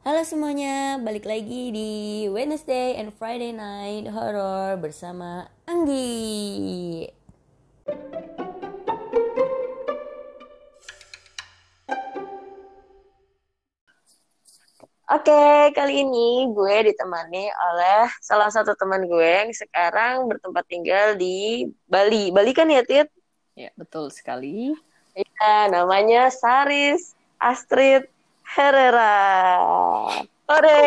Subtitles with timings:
[0.00, 1.90] Halo semuanya, balik lagi di
[2.32, 7.04] Wednesday and Friday Night Horror bersama Anggi.
[15.04, 15.44] Oke,
[15.76, 22.32] kali ini gue ditemani oleh salah satu teman gue yang sekarang bertempat tinggal di Bali.
[22.32, 23.12] Bali kan ya, Tit?
[23.52, 24.72] Ya, betul sekali.
[25.12, 28.08] Iya, namanya Saris Astrid
[28.50, 29.14] Herrera.
[30.50, 30.78] Ore.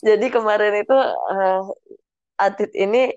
[0.00, 1.64] Jadi kemarin itu uh,
[2.40, 3.12] Adit ini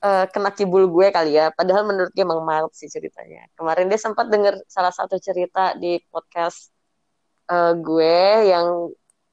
[0.00, 1.52] uh, kena kibul gue kali ya.
[1.52, 3.44] Padahal menurut dia emang mild sih ceritanya.
[3.52, 6.72] Kemarin dia sempat denger salah satu cerita di podcast
[7.52, 8.16] uh, gue
[8.48, 8.88] yang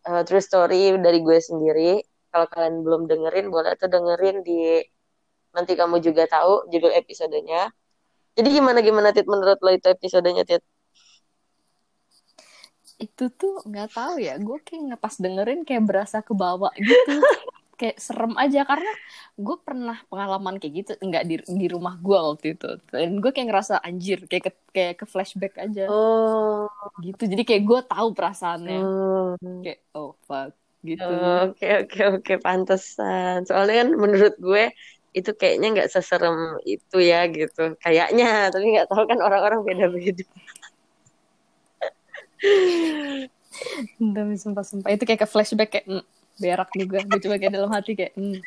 [0.05, 2.01] uh, true story dari gue sendiri.
[2.29, 4.83] Kalau kalian belum dengerin, boleh tuh dengerin di
[5.55, 7.71] nanti kamu juga tahu judul episodenya.
[8.35, 10.59] Jadi gimana gimana Tit menurut lo itu episodenya Tit?
[12.99, 17.15] Itu tuh nggak tahu ya, gue kayak ngepas dengerin kayak berasa ke bawah gitu.
[17.75, 18.63] kayak serem aja.
[18.63, 18.91] Karena
[19.35, 22.69] gue pernah pengalaman kayak gitu nggak di di rumah gue waktu itu.
[22.89, 25.85] Dan gue kayak ngerasa anjir kayak ke, kayak ke flashback aja.
[25.91, 26.71] Oh,
[27.03, 27.23] gitu.
[27.27, 28.79] Jadi kayak gue tahu perasaannya.
[28.81, 29.35] Oh.
[29.61, 31.03] kayak oh fuck gitu.
[31.51, 32.33] Oke oke oke.
[32.41, 33.43] Pantesan.
[33.45, 34.71] Soalnya kan menurut gue
[35.15, 37.79] itu kayaknya nggak seserem itu ya gitu.
[37.79, 40.27] Kayaknya, tapi nggak tahu kan orang-orang beda-beda.
[43.95, 44.91] Demi sumpah-sumpah.
[44.91, 46.03] Itu kayak ke flashback kayak mm,
[46.35, 48.39] berak juga gue coba kayak dalam hati kayak mm.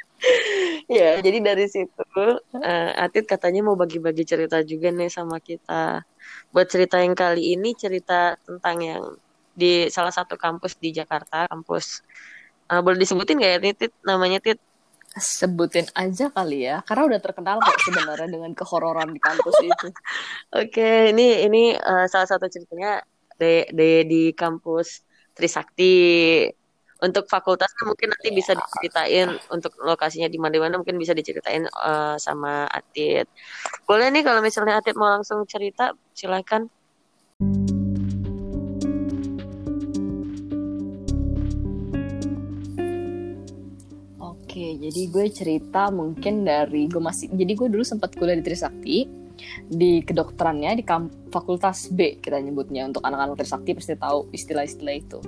[0.89, 2.25] Ya, jadi dari situ
[2.65, 6.01] eh, Atit katanya mau bagi-bagi cerita juga nih sama kita.
[6.49, 9.05] Buat cerita yang kali ini cerita tentang yang
[9.53, 12.01] di salah satu kampus di Jakarta, kampus
[12.73, 14.59] eh, boleh disebutin nggak ya Tit namanya Tit?
[15.19, 19.89] sebutin aja kali ya karena udah terkenal kok sebenarnya dengan kehororan di kampus itu
[20.55, 23.03] Oke, ini ini eh, salah satu ceritanya
[23.39, 25.05] di, di, di kampus
[25.39, 25.95] Trisakti.
[26.99, 32.67] Untuk fakultasnya mungkin nanti bisa diceritain untuk lokasinya di mana-mana mungkin bisa diceritain eh, sama
[32.67, 33.31] Atit.
[33.87, 36.67] Boleh nih kalau misalnya Atit mau langsung cerita, silakan.
[44.19, 49.28] Oke, jadi gue cerita mungkin dari gue masih jadi gue dulu sempat kuliah di Trisakti
[49.69, 50.85] di kedokterannya di
[51.31, 55.19] fakultas B kita nyebutnya untuk anak-anak Trisakti pasti tahu istilah-istilah itu.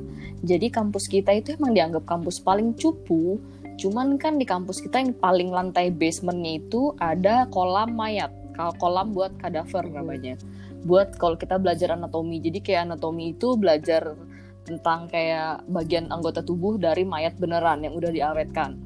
[0.42, 3.38] Jadi kampus kita itu emang dianggap kampus paling cupu,
[3.78, 8.32] cuman kan di kampus kita yang paling lantai basementnya itu ada kolam mayat,
[8.80, 10.36] kolam buat kadaver namanya.
[10.80, 14.16] Buat kalau kita belajar anatomi, jadi kayak anatomi itu belajar
[14.64, 18.80] tentang kayak bagian anggota tubuh dari mayat beneran yang udah diawetkan.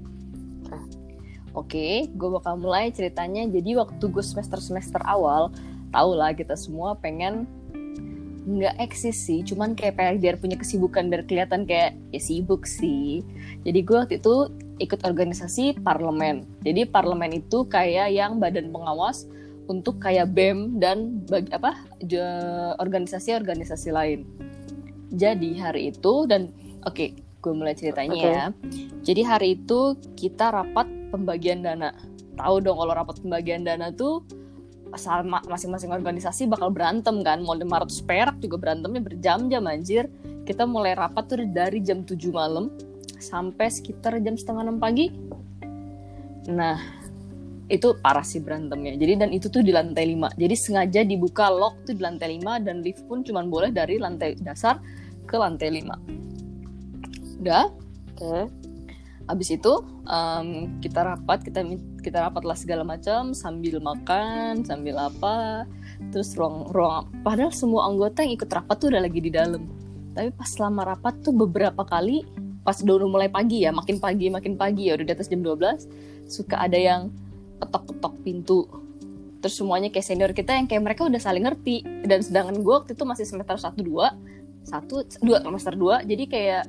[1.54, 3.46] Oke, gue bakal mulai ceritanya.
[3.46, 5.54] Jadi waktu gue semester-semester awal,
[5.94, 7.46] tau lah kita semua pengen
[8.44, 13.24] nggak eksis sih, cuman kayak pengen biar punya kesibukan biar kelihatan kayak ya sibuk sih.
[13.64, 14.52] Jadi gue waktu itu
[14.84, 16.44] ikut organisasi parlemen.
[16.60, 19.24] Jadi parlemen itu kayak yang badan pengawas
[19.64, 21.72] untuk kayak BEM dan bag- apa
[22.76, 24.28] organisasi-organisasi lain.
[25.14, 26.52] Jadi hari itu dan
[26.84, 28.24] oke, gue mulai ceritanya Oke.
[28.32, 28.44] ya.
[29.04, 31.92] Jadi hari itu kita rapat pembagian dana.
[32.40, 34.24] Tahu dong kalau rapat pembagian dana tuh
[34.96, 37.44] sama masing-masing organisasi bakal berantem kan.
[37.44, 40.08] Mau 500 perak juga berantemnya berjam-jam anjir.
[40.48, 42.72] Kita mulai rapat tuh dari jam 7 malam
[43.20, 45.12] sampai sekitar jam setengah 6 pagi.
[46.48, 46.76] Nah,
[47.68, 48.96] itu parah sih berantemnya.
[48.96, 50.36] Jadi dan itu tuh di lantai 5.
[50.36, 54.36] Jadi sengaja dibuka lock tuh di lantai 5 dan lift pun cuma boleh dari lantai
[54.40, 54.80] dasar
[55.24, 56.24] ke lantai 5.
[57.44, 57.68] Udah,
[58.14, 58.48] Oke.
[59.24, 59.72] Abis itu
[60.04, 61.64] em, kita rapat, kita
[62.04, 65.64] kita rapat lah segala macam sambil makan, sambil apa.
[66.12, 69.64] Terus ruang ruang padahal semua anggota yang ikut rapat tuh udah lagi di dalam.
[70.12, 72.22] Tapi pas selama rapat tuh beberapa kali
[72.64, 76.28] pas udah mulai pagi ya, makin pagi makin pagi ya udah di atas jam 12
[76.28, 77.12] suka ada yang
[77.60, 78.68] ketok-ketok pintu.
[79.40, 82.96] Terus semuanya kayak senior kita yang kayak mereka udah saling ngerti dan sedangkan gue waktu
[82.96, 86.64] itu masih semester 1 2 satu dua semester 2 jadi kayak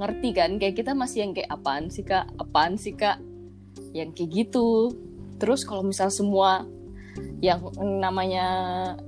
[0.00, 2.24] ngerti kan kayak kita masih yang kayak apaan sih kak?
[2.40, 3.20] Apaan sih kak?
[3.92, 4.96] Yang kayak gitu.
[5.36, 6.64] Terus kalau misal semua
[7.40, 7.60] yang
[8.00, 8.46] namanya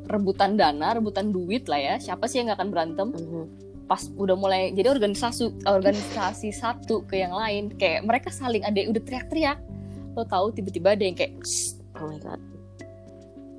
[0.09, 3.09] rebutan dana rebutan duit lah ya siapa sih yang gak akan berantem?
[3.13, 3.47] Mhm.
[3.83, 8.89] pas udah mulai jadi organisasi organisasi satu ke yang lain kayak mereka saling ada yang
[8.89, 9.59] udah teriak-teriak.
[10.17, 12.41] Lo tahu tiba-tiba ada yang kayak "Shh, Oh my god.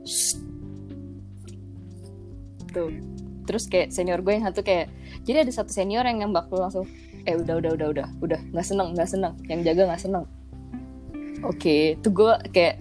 [0.01, 0.41] shh."
[2.73, 2.89] tuh.
[3.45, 4.89] Terus kayak senior gue yang satu kayak
[5.21, 6.89] jadi ada satu senior yang nembak lu langsung
[7.23, 10.25] eh udah udah udah udah udah nggak seneng nggak seneng yang jaga nggak seneng
[11.43, 12.79] Oke, tuh gue kayak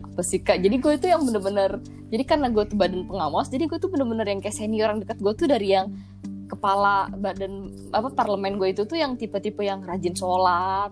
[0.00, 0.64] apa sih kak?
[0.64, 1.76] Jadi gue itu yang bener-bener,
[2.08, 5.20] jadi karena gue tuh badan pengawas, jadi gue tuh bener-bener yang kayak senior yang dekat
[5.20, 5.92] gue tuh dari yang
[6.48, 10.88] kepala badan apa parlemen gue itu tuh yang tipe-tipe yang rajin sholat,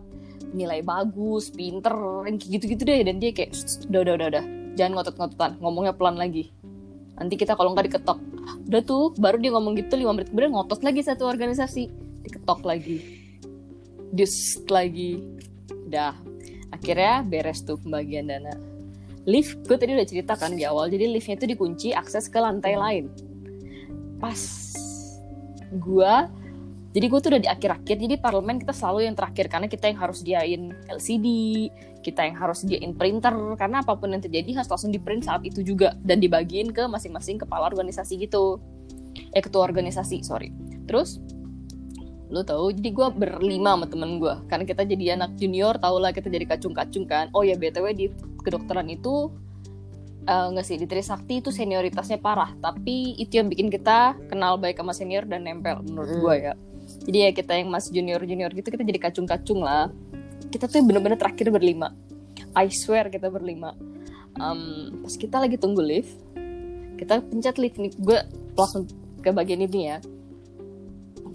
[0.52, 1.96] nilai bagus, pinter,
[2.28, 3.00] yang gitu-gitu deh.
[3.00, 4.44] Dan dia kayak, "Shh, udah, udah, udah, udah,
[4.76, 6.52] jangan ngotot-ngototan, ngomongnya pelan lagi.
[7.16, 8.20] Nanti kita kalau nggak diketok,
[8.68, 11.88] udah tuh, baru dia ngomong gitu lima menit kemudian ngotot lagi satu organisasi,
[12.26, 12.98] diketok lagi,
[14.10, 15.22] dus lagi,
[15.70, 16.14] udah.
[16.74, 18.52] Akhirnya beres tuh pembagian dana.
[19.26, 22.74] Lift, gue tadi udah cerita kan di awal, jadi liftnya itu dikunci akses ke lantai
[22.74, 23.06] lain.
[24.18, 24.38] Pas
[25.66, 26.12] gue
[26.96, 27.96] jadi gue tuh udah di akhir-akhir.
[28.00, 29.52] Jadi parlemen kita selalu yang terakhir.
[29.52, 31.28] Karena kita yang harus diain LCD
[32.00, 33.36] kita yang harus diain printer.
[33.60, 35.92] Karena apa pun yang terjadi harus langsung di print saat itu juga.
[36.00, 38.56] Dan dibagiin ke masing-masing kepala organisasi gitu.
[39.36, 40.48] Eh ketua organisasi sorry.
[40.88, 41.20] Terus
[42.26, 46.10] lo tau jadi gue berlima sama temen gue karena kita jadi anak junior tau lah
[46.10, 47.30] kita jadi kacung-kacung kan.
[47.30, 48.06] Oh ya btw di
[48.42, 49.30] kedokteran itu
[50.26, 52.50] eh, nggak sih di Trisakti itu senioritasnya parah.
[52.58, 56.22] Tapi itu yang bikin kita kenal baik sama senior dan nempel menurut Hmm.
[56.22, 56.52] gue ya.
[57.06, 59.90] Jadi ya kita yang masih junior junior gitu kita jadi kacung-kacung lah.
[60.50, 61.94] Kita tuh bener-bener terakhir berlima.
[62.58, 63.74] I swear kita berlima.
[64.36, 66.12] Em, pas kita lagi tunggu lift
[66.96, 67.92] kita pencet lift nih.
[68.00, 68.18] Gue
[68.56, 68.88] langsung
[69.20, 69.98] ke bagian ini ya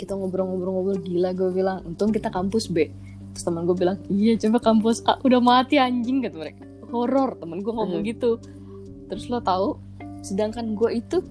[0.01, 2.89] kita ngobrol-ngobrol-ngobrol gila gue bilang untung kita kampus B
[3.31, 6.65] terus teman gue bilang iya coba kampus A udah mati anjing kata mereka.
[6.89, 8.09] Horor temen gue ngomong Hmm.
[8.09, 8.41] gitu.
[9.07, 9.77] Terus lo tahu
[10.25, 11.21] sedangkan gue itu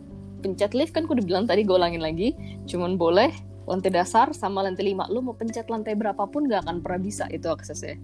[0.41, 2.33] pencet lift kan gue udah bilang tadi gue ulangin lagi
[2.65, 3.29] cuman boleh
[3.69, 7.47] lantai dasar sama lantai 5 lo mau pencet lantai berapapun gak akan pernah bisa itu
[7.47, 8.01] aksesnya.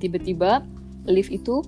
[0.00, 0.64] Tiba-tiba
[1.04, 1.60] lift itu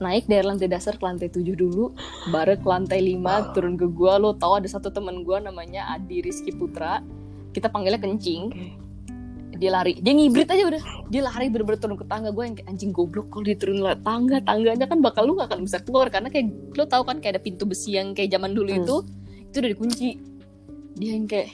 [0.00, 1.92] naik dari lantai dasar ke lantai 7 dulu
[2.32, 4.16] baru ke lantai 5 turun ke gua.
[4.16, 7.04] Lo tahu ada satu teman gua namanya Adi Rizky Putra
[7.52, 8.76] kita panggilnya kencing.
[9.58, 9.98] Dia lari.
[9.98, 10.82] Dia ngibrit aja udah.
[11.10, 13.98] Dia lari bener-bener turun ke tangga gue yang kayak anjing goblok kalau dia turun lah
[13.98, 14.38] tangga?
[14.38, 16.06] Tangganya kan bakal lu gak akan bisa keluar.
[16.08, 16.46] Karena kayak
[16.78, 18.80] lo tahu kan kayak ada pintu besi yang kayak zaman dulu Hmm.
[18.86, 18.96] itu
[19.50, 20.08] itu udah dikunci.
[20.94, 21.50] Dia yang kayak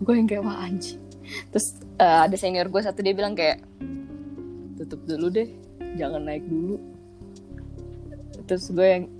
[0.00, 1.00] gue yang kayak wah anjing.
[1.54, 1.66] Terus
[1.96, 3.64] eh, ada senior gue satu dia bilang kayak
[4.76, 5.48] tutup dulu deh
[5.96, 6.76] jangan naik dulu.
[8.44, 9.19] Terus gue yang "I-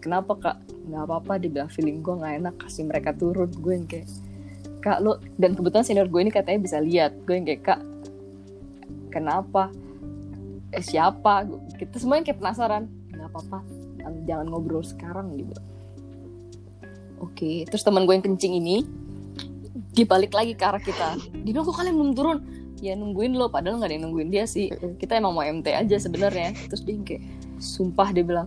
[0.00, 0.56] kenapa kak?
[0.88, 3.50] Nggak apa-apa dia bilang feeling gue nggak enak kasih mereka turun.
[3.58, 4.08] Gue yang kayak
[4.78, 7.12] kak lo dan kebetulan senior gue ini katanya bisa lihat.
[7.26, 7.80] Gue yang kayak kak
[9.12, 9.74] kenapa?
[10.72, 11.44] Eh siapa?
[11.76, 12.88] Kita semua yang kayak penasaran.
[13.12, 13.58] Nggak apa-apa
[14.06, 15.66] An- jangan ngobrol sekarang bilang
[17.18, 18.86] oke terus teman gue yang kencing ini
[19.94, 21.18] dia balik lagi ke arah kita.
[21.42, 22.38] Dia bilang kok kalian belum turun?
[22.78, 24.70] Ya nungguin lo padahal nggak ada yang nungguin dia sih.
[24.70, 26.54] Kita emang mau MT aja sebenarnya.
[26.70, 27.22] Terus dia yang kayak
[27.58, 28.46] sumpah dia bilang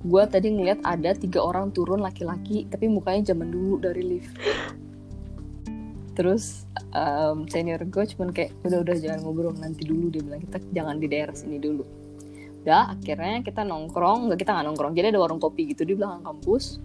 [0.00, 4.32] gue tadi ngeliat ada tiga orang turun laki-laki tapi mukanya zaman dulu dari lift.
[6.16, 10.40] Terus em, senior gue cuman kayak udah udah jangan ngobrol nanti dulu dia bilang.
[10.40, 11.84] Kita jangan di daerah sini dulu.
[12.64, 14.92] Udah akhirnya kita nongkrong nggak kita nggak nongkrong.
[14.96, 16.80] Jadi ada warung kopi gitu di belakang kampus.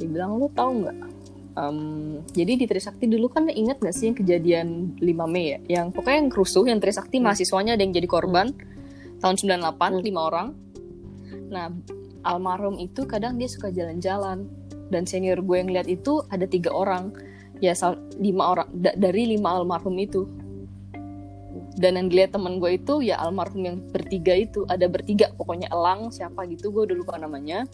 [0.00, 0.96] Dia bilang lo tahu nggak?
[1.54, 1.78] Em,
[2.34, 5.58] jadi di Trisakti dulu kan inget gak sih yang kejadian 5 Mei ya?
[5.80, 7.30] Yang pokoknya yang kerusuh yang Trisakti Hmm.
[7.30, 8.50] mahasiswanya ada yang jadi korban.
[9.22, 10.02] Tahun 98 Hmm.
[10.02, 10.48] lima orang.
[11.54, 11.70] Nah
[12.24, 14.48] almarhum itu kadang dia suka jalan-jalan.
[14.92, 17.14] Dan senior gue yang lihat itu ada tiga orang.
[17.62, 17.72] Ya
[18.18, 20.28] lima orang da- dari lima almarhum itu.
[21.74, 24.66] Dan yang dilihat temen gue itu ya almarhum yang bertiga itu.
[24.68, 27.64] Ada bertiga pokoknya elang siapa gitu gue udah lupa namanya.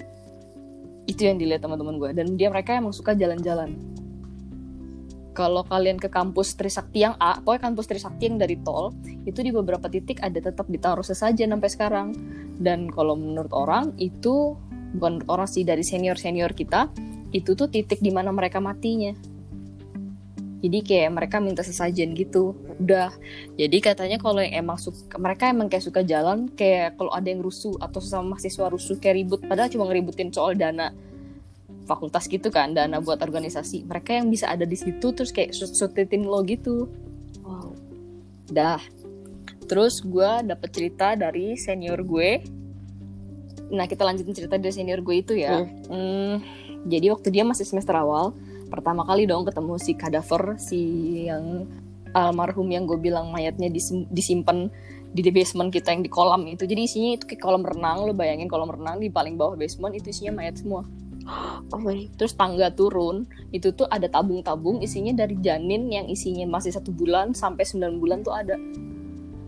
[1.08, 2.10] Itu yang dilihat teman-teman gue.
[2.14, 3.89] Dan dia mereka emang suka jalan-jalan
[5.30, 8.90] kalau kalian ke kampus Trisakti yang A, pokoknya kampus Trisakti yang dari tol,
[9.22, 12.08] itu di beberapa titik ada tetap ditaruh sesajen sampai sekarang.
[12.58, 14.58] Dan kalau menurut orang itu
[14.98, 16.90] bukan menurut orang sih dari senior-senior kita,
[17.30, 19.14] itu tuh titik di mana mereka matinya.
[20.60, 22.52] Jadi kayak mereka minta sesajen gitu.
[22.76, 23.14] Udah.
[23.56, 27.40] Jadi katanya kalau yang emang suka mereka emang kayak suka jalan kayak kalau ada yang
[27.40, 30.92] rusuh atau sesama mahasiswa rusuh kayak ribut padahal cuma ngeributin soal dana
[31.88, 35.74] fakultas gitu kan dana buat organisasi mereka yang bisa ada di situ terus kayak sut-
[35.74, 36.86] sutetin lo gitu.
[37.42, 37.74] Wow.
[38.50, 38.82] dah.
[39.66, 42.42] Terus gue dapet cerita dari senior gue.
[43.70, 45.62] Nah kita lanjutin cerita dari senior gue itu ya.
[45.86, 46.42] Hmm,
[46.86, 48.34] jadi waktu dia masih semester awal
[48.70, 50.80] pertama kali dong ketemu si kadaver si
[51.26, 51.66] yang
[52.14, 54.70] almarhum yang gue bilang mayatnya disim- disimpan
[55.10, 56.66] di basement kita yang di kolam itu.
[56.66, 60.10] Jadi isinya itu kayak kolam renang lo bayangin kolam renang di paling bawah basement itu
[60.10, 60.86] isinya mayat semua
[61.70, 63.30] Oh my terus tangga turun.
[63.54, 68.26] Itu tuh ada tabung-tabung isinya dari janin yang isinya masih satu bulan sampai 9 bulan
[68.26, 68.58] tuh ada.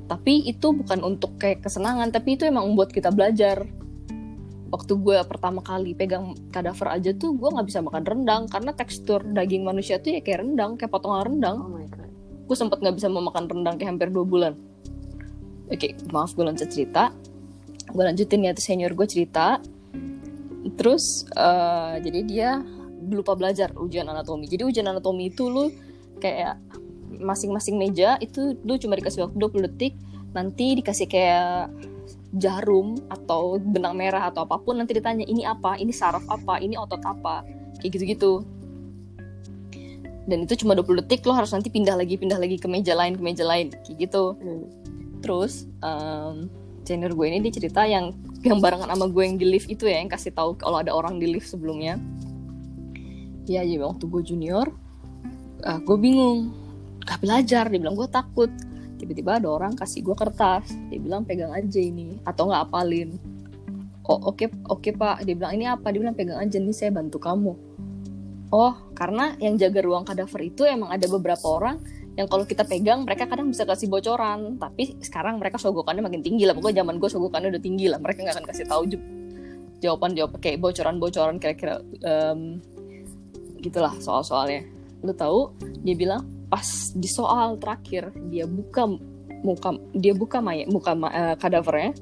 [0.07, 3.67] Tapi itu bukan untuk kayak kesenangan tapi itu emang membuat kita belajar.
[4.73, 9.21] Waktu gue pertama kali pegang kadaver aja tuh gue nggak bisa makan rendang karena tekstur
[9.21, 11.57] daging manusia tuh ya kayak rendang kayak potongan rendang.
[11.61, 12.09] Oh my god.
[12.43, 14.53] gue sempet nggak bisa memakan rendang kayak hampir dua bulan.
[15.73, 17.12] Oke maaf gue lanjut cerita.
[17.89, 19.61] Gue lanjutin ya tuh senior gue cerita
[20.78, 22.50] terus uh, jadi dia
[23.11, 24.47] lupa belajar ujian anatomi.
[24.47, 25.75] Jadi ujian anatomi itu lu
[26.23, 26.59] kayak
[27.19, 29.95] masing-masing meja itu lu cuma dikasih waktu 20 detik
[30.33, 31.69] nanti dikasih kayak
[32.40, 35.76] jarum atau benang merah atau apa pun nanti ditanya ini apa?
[35.76, 36.62] Ini saraf apa?
[36.62, 37.45] Ini otot apa?
[37.83, 38.47] Kayak gitu-gitu.
[40.23, 43.19] Dan itu cuma 20 detik lo harus nanti pindah lagi pindah lagi ke meja lain
[43.19, 44.38] ke meja lain kayak gitu.
[44.38, 44.66] Hmm.
[45.23, 46.50] terus um,
[46.83, 48.11] senior gue ini dia cerita yang
[48.42, 51.22] yang barengan sama gue yang di lift itu ya yang kasih tahu kalau ada orang
[51.22, 51.99] di lift sebelumnya.
[53.46, 54.66] Ya jadi waktu gue junior
[55.62, 56.50] uh, gue bingung.
[57.02, 58.50] Gak belajar dia bilang gue takut.
[58.99, 63.18] Tiba-tiba ada orang kasih gue kertas dia bilang pegang aja ini atau nggak apalin.
[64.06, 65.26] Oh oke okay, oke okay, pak.
[65.26, 65.90] Dia bilang ini apa?
[65.90, 67.54] Dia bilang pegang aja nih saya bantu kamu.
[68.54, 71.82] Oh karena yang jaga ruang kadaver itu emang ada beberapa orang
[72.12, 74.61] yang kalau kita pegang mereka kadang bisa kasih bocoran.
[74.61, 76.52] Tapi sekarang mereka sogokannya makin tinggi lah.
[76.52, 77.99] Pokoknya zaman gue sogokannya udah tinggi lah.
[78.00, 78.83] Mereka nggak akan kasih tahu
[79.83, 82.62] jawaban jawaban kayak bocoran bocoran kira-kira um,
[83.59, 84.62] gitulah soal soalnya
[85.02, 85.50] lu tahu
[85.83, 88.87] dia bilang pas di soal terakhir dia buka
[89.42, 91.99] muka dia buka mayat muka uh, kadavernya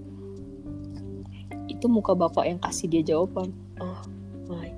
[1.72, 3.54] itu muka bapak yang kasih dia jawaban.
[3.80, 4.02] Oh
[4.52, 4.68] my.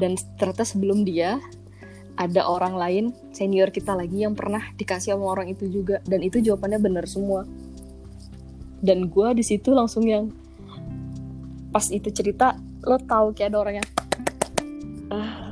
[0.00, 1.36] Dan ternyata sebelum dia
[2.16, 6.00] ada orang lain senior kita lagi yang pernah dikasih sama orang itu juga.
[6.04, 7.44] Dan itu jawabannya benar semua.
[8.80, 10.32] Dan gue di situ langsung yang
[11.72, 13.86] pas itu cerita lo tahu kayak ada orang yang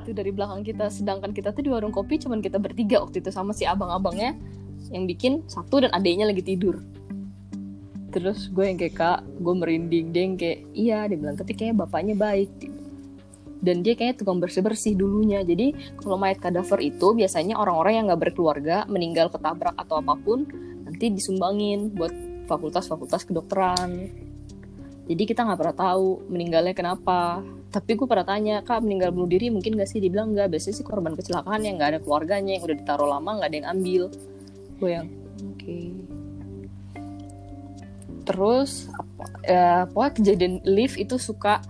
[0.04, 0.92] itu dari belakang kita.
[0.92, 4.36] Sedangkan kita tuh di warung kopi cuman kita bertiga waktu itu sama si abang-abangnya.
[4.92, 6.84] Yang bikin satu dan adiknya lagi tidur.
[8.12, 10.12] Terus gue yang kayak kak gue merinding.
[10.12, 11.36] Dia yang kayak iya dia bilang.
[11.40, 12.73] Kayaknya bapaknya baik
[13.64, 15.40] dan dia kayaknya tukang bersih bersih dulunya.
[15.40, 20.44] Jadi kalau mayat kadaver itu biasanya orang-orang yang nggak berkeluarga meninggal ketabrak atau apa pun
[20.84, 22.12] nanti disumbangin buat
[22.44, 24.12] fakultas-fakultas kedokteran.
[25.04, 27.40] Jadi kita nggak pernah tahu meninggalnya kenapa.
[27.72, 29.98] Tapi gue pernah tanya kak meninggal bunuh diri mungkin gak sih?
[29.98, 33.48] Dibilang nggak biasanya sih korban kecelakaan yang nggak ada keluarganya yang udah ditaruh lama nggak
[33.50, 34.02] ada yang ambil.
[34.78, 35.64] Gue yang oke.
[35.64, 35.88] Okay.
[38.24, 41.60] terus apa ya, pokoknya kejadian lift itu suka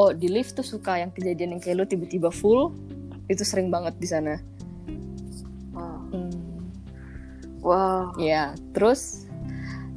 [0.00, 2.72] oh di lift tuh suka yang kejadian yang kayak lo tiba-tiba full
[3.28, 4.40] itu sering banget di sana.
[5.76, 6.00] Wow.
[6.08, 6.32] Hmm.
[7.60, 8.04] wow.
[8.16, 9.28] Ya terus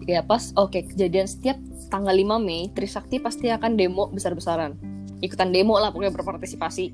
[0.03, 1.55] ya pas oke okay, kejadian setiap
[1.87, 4.75] tanggal 5 Mei Trisakti pasti akan demo besar-besaran.
[5.23, 6.91] Ikutan demo lah pokoknya berpartisipasi.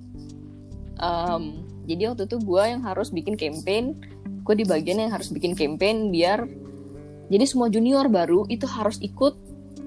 [1.01, 3.97] Um, jadi waktu itu gue yang harus bikin campaign
[4.45, 6.45] gue di bagian yang harus bikin campaign biar
[7.29, 9.37] jadi semua junior baru itu harus ikut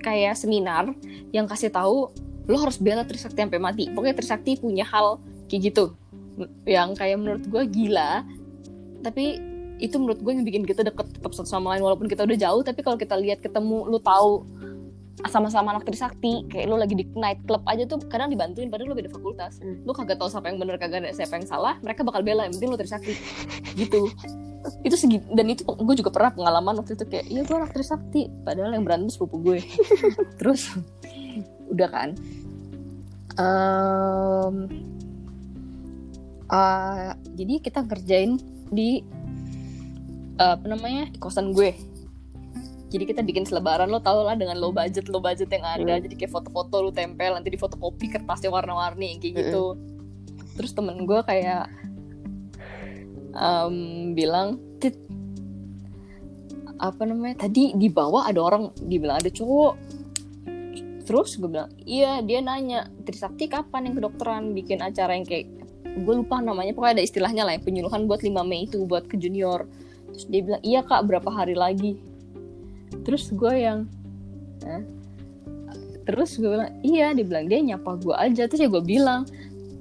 [0.02, 0.90] kayak seminar
[1.30, 2.10] yang kasih tahu
[2.48, 3.90] lo harus bela Trisakti sampai mati.
[3.92, 5.84] Pokoknya Trisakti punya hal kayak gitu.
[6.66, 8.26] Yang kayak menurut gue gila.
[9.02, 12.38] Tapi itu menurut gue yang bikin kita deket tetap satu sama lain walaupun kita udah
[12.38, 14.46] jauh tapi kalau kita lihat ketemu lo tahu
[15.28, 18.96] sama-sama anak trisakti kayak lu lagi di night club aja tuh kadang dibantuin padahal lu
[18.96, 19.60] beda fakultas.
[19.60, 19.84] Hmm.
[19.84, 22.54] lu kagak tahu siapa yang bener kagak ada siapa yang salah mereka bakal bela yang
[22.56, 23.14] penting lu trisakti.
[23.76, 24.08] Gitu.
[24.86, 28.30] Itu segi dan itu gue juga pernah pengalaman waktu itu kayak iya gue anak trisakti
[28.42, 29.58] padahal yang berantem sepupu gue.
[30.40, 30.74] Terus
[31.72, 32.08] udah kan?
[33.40, 34.68] Um,
[36.52, 38.36] uh, jadi kita kerjain
[38.68, 39.00] di
[40.36, 41.72] uh, apa namanya di kosan gue.
[42.92, 45.96] Jadi kita bikin selebaran lo tau lah dengan low budget low budget yang ada.
[45.96, 46.02] Mm.
[46.04, 49.74] jadi kayak foto-foto lo tempel nanti di fotokopi kertasnya warna-warni kayak gitu.
[49.74, 49.90] Mm.
[50.52, 51.64] terus temen gue kayak
[53.32, 54.96] um, bilang tit
[56.82, 59.74] apa namanya tadi di bawah ada orang dibilang ada cowok
[61.02, 65.50] terus gue bilang iya dia nanya Trisakti kapan yang kedokteran bikin acara yang kayak
[65.92, 69.20] gue lupa namanya pokoknya ada istilahnya lah yang penyuluhan buat 5 Mei itu buat ke
[69.20, 69.68] junior.
[70.12, 72.00] Terus dia bilang iya kak berapa hari lagi?
[73.04, 73.84] Terus gue yang
[74.64, 74.82] eh?
[76.02, 78.48] terus gue bilang iya dia bilang dia nyapa gue aja.
[78.48, 79.28] Terus ya gue bilang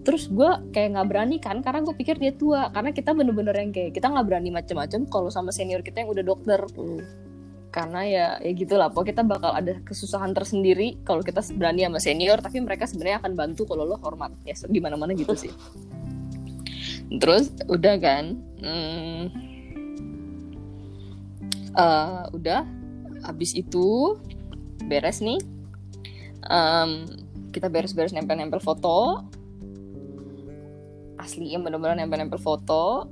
[0.01, 2.67] terus gue kayak nggak berani kan karena gue pikir dia tua.
[2.75, 6.23] Karena kita bener-bener yang kayak kita nggak berani macam-macam kalau sama senior kita yang udah
[6.27, 6.59] dokter.
[6.75, 6.99] Hmm.
[7.71, 8.91] Karena ya ya gitulah.
[8.91, 13.33] Pokoknya kita bakal ada kesusahan tersendiri kalau kita berani sama senior tapi mereka sebenarnya akan
[13.33, 14.35] bantu kalau lo hormat.
[14.43, 15.49] Ya gimana mana gitu sih.
[17.11, 18.35] Terus udah kan?
[18.59, 19.23] Hmm,
[21.79, 22.67] uh, udah.
[23.23, 24.19] Abis itu
[24.87, 25.39] beres nih.
[26.51, 27.07] Um,
[27.55, 29.23] kita beres-beres nempel-nempel foto.
[31.15, 33.07] Asli yang bener-bener nempel-nempel foto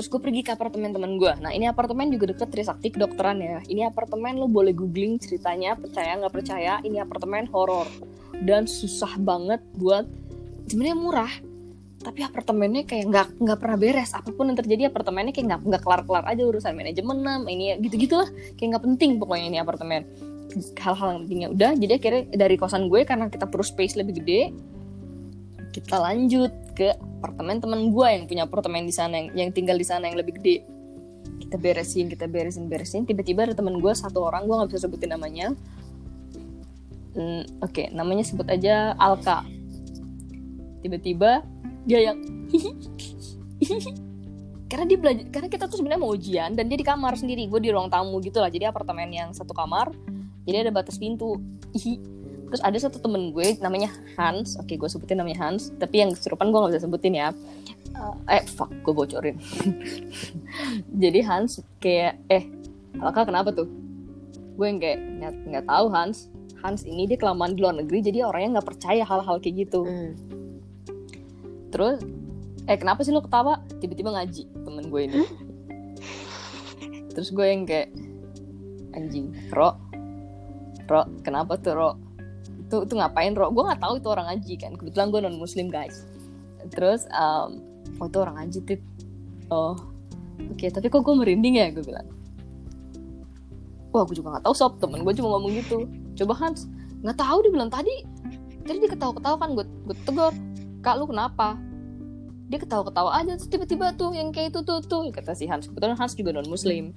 [0.00, 3.60] terus gue pergi ke apartemen temen gue nah ini apartemen juga deket Trisakti kedokteran ya.
[3.68, 7.84] Ini apartemen lo boleh googling ceritanya percaya nggak percaya ini apartemen horor.
[8.40, 10.08] Dan susah banget buat
[10.72, 11.32] sebenarnya murah
[12.00, 14.16] tapi apartemennya kayak nggak nggak pernah beres.
[14.16, 18.08] Apa pun yang terjadi apartemennya kayak nggak nggak kelar kelar aja urusan manajemen ini gitu
[18.08, 20.08] gitulah kayak nggak penting pokoknya ini apartemen.
[20.80, 24.40] Hal-hal yang pentingnya udah jadi akhirnya dari kosan gue karena kita perlu space lebih gede
[25.70, 29.84] kita lanjut ke apartemen teman gue yang punya apartemen di sana yang, yang tinggal di
[29.84, 30.64] sana yang lebih gede.
[31.44, 33.04] Kita beresin kita beresin beresin.
[33.04, 35.52] Tiba-tiba ada teman gue satu orang gue nggak bisa sebutin namanya.
[37.12, 39.44] Hmm, oke okay, namanya sebut aja Alka.
[40.80, 41.44] Tiba-tiba
[41.84, 42.16] dia yang
[44.70, 47.44] karena dia belajar karena kita tuh sebenarnya mau ujian dan dia di kamar sendiri.
[47.44, 49.92] Gue di ruang tamu gitu lah jadi apartemen yang satu kamar.
[50.48, 51.36] Jadi ada batas pintu
[52.50, 54.58] terus ada satu temen gue namanya Hans.
[54.58, 55.70] Oke gue sebutin namanya Hans.
[55.78, 57.30] Tapi yang serupan gue gak bisa sebutin ya.
[57.94, 59.38] Uh, eh fuck gue bocorin.
[61.02, 62.44] Jadi Hans kayak eh
[62.98, 63.70] Alka kenapa tuh?
[64.58, 64.98] Gue yang kayak
[65.46, 66.26] nggak tahu Hans.
[66.60, 69.86] Hans ini dia kelamaan di luar negeri jadi orangnya nggak percaya hal-hal kayak gitu.
[69.86, 70.40] Hmm
[71.70, 72.02] terus
[72.66, 73.62] eh kenapa sih lo ketawa?
[73.80, 75.22] Tiba-tiba ngaji temen gue ini.
[77.14, 77.90] Terus gue yang kayak
[78.94, 79.78] anjing ro.
[80.90, 81.90] Ro kenapa tuh ro
[82.70, 83.34] itu itu ngapain?
[83.34, 84.72] Ro gue nggak tahu itu orang ngaji kan.
[84.78, 86.06] Kebetulan gue non muslim guys.
[86.70, 87.58] Terus um,
[87.98, 88.82] oh itu orang ngaji tit
[89.50, 89.74] oh
[90.38, 90.54] oke.
[90.54, 91.66] Okay, tapi kok gue merinding ya?
[91.74, 92.06] Gue bilang.
[93.90, 94.78] Wah gue juga nggak tahu sob.
[94.78, 95.90] Temen gue cuma ngomong gitu.
[96.14, 96.70] Coba Hans.
[97.02, 98.06] Nggak tahu dia bilang tadi.
[98.62, 100.30] Tadi dia ketawa-ketawa kan gue gue tegur.
[100.80, 101.58] Kak lu kenapa?
[102.46, 103.34] Dia ketawa-ketawa aja.
[103.34, 105.66] Terus tiba-tiba tuh yang kayak itu tuh tuh kata si Hans.
[105.66, 106.94] Kebetulan Hans juga non muslim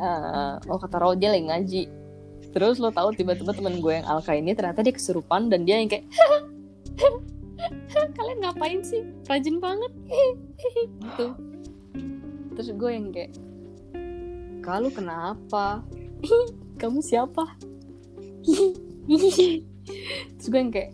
[0.00, 1.82] uh, oh kata Ro dia lagi ngaji
[2.50, 5.90] terus lo tahu tiba-tiba temen gue yang Alka ini ternyata dia kesurupan dan dia yang
[5.90, 6.06] kayak
[8.16, 9.02] kalian ngapain sih?
[9.26, 9.92] Rajin banget.
[11.04, 11.26] Gitu.
[12.56, 13.32] Terus gue yang kayak
[14.60, 15.80] kalau kenapa?
[16.80, 17.56] Kamu siapa?
[20.36, 20.92] Terus gue yang kayak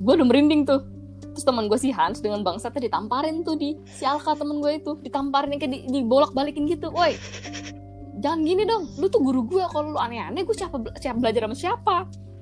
[0.00, 0.84] gue udah merinding tuh.
[1.32, 5.00] Terus teman gue si Hans dengan bangsatnya ditamparin tuh di si Alka temen gue itu
[5.00, 6.92] ditamparin kayak di, dibolak balikin gitu.
[6.92, 7.16] Woi
[8.22, 11.56] jangan gini dong lu tuh guru gue kalau lu aneh-aneh gue siapa siapa belajar sama
[11.58, 11.96] siapa?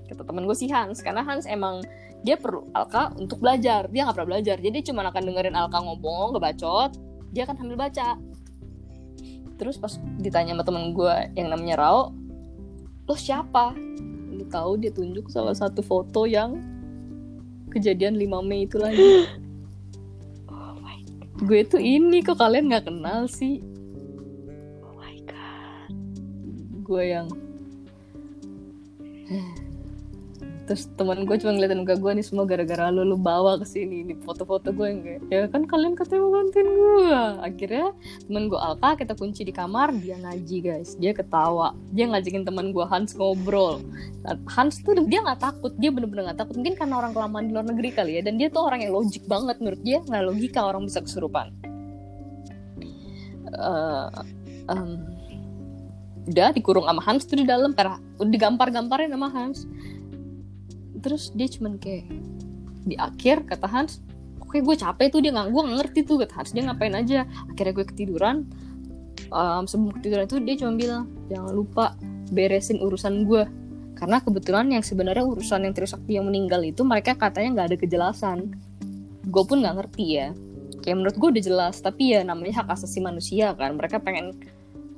[0.07, 1.81] Kata temen gue si Hans karena Hans emang
[2.21, 6.37] dia perlu Alka untuk belajar dia nggak pernah belajar jadi cuma akan dengerin Alka ngomong
[6.37, 6.93] ngebacot
[7.33, 8.21] dia akan sambil baca.
[9.57, 12.13] Terus pas ditanya sama temen gue yang namanya Rao
[13.09, 13.73] lo siapa?
[14.31, 16.61] Lu tahu dia tunjuk salah satu foto yang
[17.73, 19.09] kejadian 5 Mei itu lagi.
[20.51, 23.65] Oh gue tuh ini kok kalian nggak kenal sih
[26.91, 27.27] gue yang
[30.67, 34.07] terus teman gue cuma ngeliatin muka gue nih semua gara-gara lu lu bawa ke sini
[34.07, 36.71] nih foto-foto gue yang kayak ya kan kalian katanya mau gue
[37.43, 37.91] akhirnya
[38.31, 40.95] temen gue Alka kita kunci di kamar dia ngaji guys.
[40.99, 41.75] Dia ketawa.
[41.91, 43.83] Dia ngajakin teman gue Hans ngobrol.
[44.47, 45.75] Hans tuh dia nggak takut.
[45.79, 46.55] Dia bener-bener nggak takut.
[46.55, 48.23] Mungkin karena orang kelamaan di luar negeri kali ya.
[48.23, 49.59] Dan dia tuh orang yang logik banget.
[49.59, 51.51] Menurut dia nggak logika orang bisa kesurupan.
[53.51, 54.07] Uh,
[54.71, 55.20] um,
[56.29, 59.65] udah dikurung sama Hans tuh di dalam udah digampar-gamparin sama Hans.
[61.01, 62.11] Terus dia cuman kayak
[62.85, 64.01] di akhir kata Hans
[64.41, 66.51] oke gue capek tuh dia nggak gue ngerti tuh kata Hans.
[66.51, 67.25] Dia ngapain aja.
[67.49, 68.37] Akhirnya gue ketiduran.
[69.31, 71.95] Um, sebelum ketiduran itu dia cuma bilang jangan lupa
[72.35, 73.47] beresin urusan gue
[73.95, 78.39] karena kebetulan yang sebenarnya urusan yang Trisakti yang meninggal itu mereka katanya nggak ada kejelasan.
[79.29, 80.29] Gue pun nggak ngerti ya.
[80.81, 83.77] Kayak menurut gue udah jelas tapi ya namanya hak asasi manusia kan.
[83.77, 84.41] Mereka pengen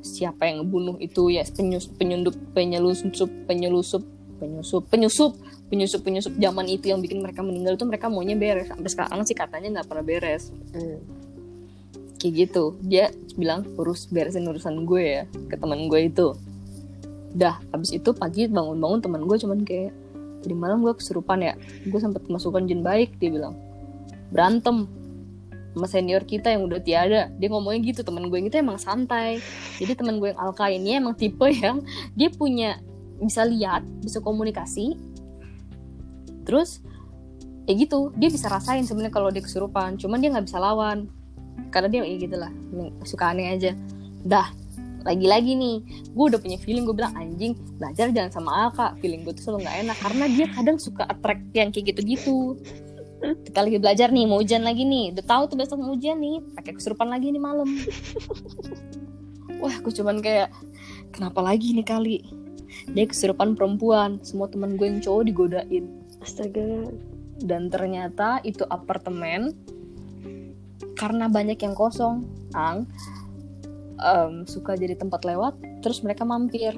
[0.03, 4.03] siapa yang ngebunuh itu ya penyus, penyundup penyelusup penyelusup
[4.43, 5.33] penyusup penyusup
[5.71, 8.69] penyusup penyusup zaman itu yang bikin mereka meninggal itu mereka maunya beres.
[8.69, 10.51] Sampai sekarang sih katanya nggak pernah beres.
[10.75, 11.01] Hmm.
[12.21, 12.79] kayak gitu.
[12.87, 16.35] Dia bilang urus beresin urusan gue ya ke teman gue itu.
[17.35, 19.91] Dah habis itu pagi bangun-bangun teman gue cuman kayak
[20.43, 21.55] di malam gue kesurupan ya
[21.87, 23.55] gue sempat masukkan jin baik dia bilang.
[24.31, 24.87] Berantem
[25.73, 27.33] sama senior kita yang udah tiada.
[27.41, 29.41] Dia ngomongnya gitu temen gue yang itu emang santai.
[29.81, 31.81] Jadi temen gue yang Alka ini emang tipe yang
[32.13, 32.79] dia punya
[33.19, 35.01] bisa lihat bisa komunikasi.
[36.45, 36.85] Terus
[37.65, 39.97] ya gitu dia bisa rasain sebenarnya kalau dia kesurupan.
[39.97, 41.09] Cuman dia nggak bisa lawan.
[41.73, 42.53] Karena dia ya gitulah
[43.09, 43.73] suka aneh aja.
[44.23, 44.53] Dah
[45.03, 45.77] lagi-lagi nih
[46.15, 48.93] gue udah punya feeling gue bilang anjing belajar jangan sama Alka.
[49.01, 49.97] Feeling gue tuh selalu nggak enak.
[50.05, 52.61] Karena dia kadang suka attract yang kayak gitu-gitu
[53.23, 55.15] kita lagi belajar nih mau hujan lagi nih.
[55.15, 57.69] Udah tahu tuh besok mau hujan nih pakai kesurupan lagi nih malam.
[59.63, 60.51] Wah gue cuman kayak
[61.15, 62.19] kenapa lagi nih kali?
[62.91, 65.87] Dia kesurupan perempuan semua teman gue yang cowok digodain.
[66.19, 66.91] Astaga.
[67.43, 69.55] Dan ternyata itu apartemen
[70.99, 72.87] karena banyak yang kosong ang.
[74.03, 76.75] Um, suka jadi tempat lewat terus mereka mampir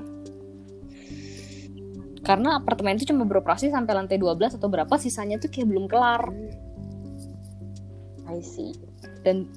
[2.24, 6.32] karena apartemen itu cuma beroperasi sampai lantai 12 atau berapa sisanya tuh kayak belum kelar.
[8.24, 8.72] I see.
[9.22, 9.52] Dan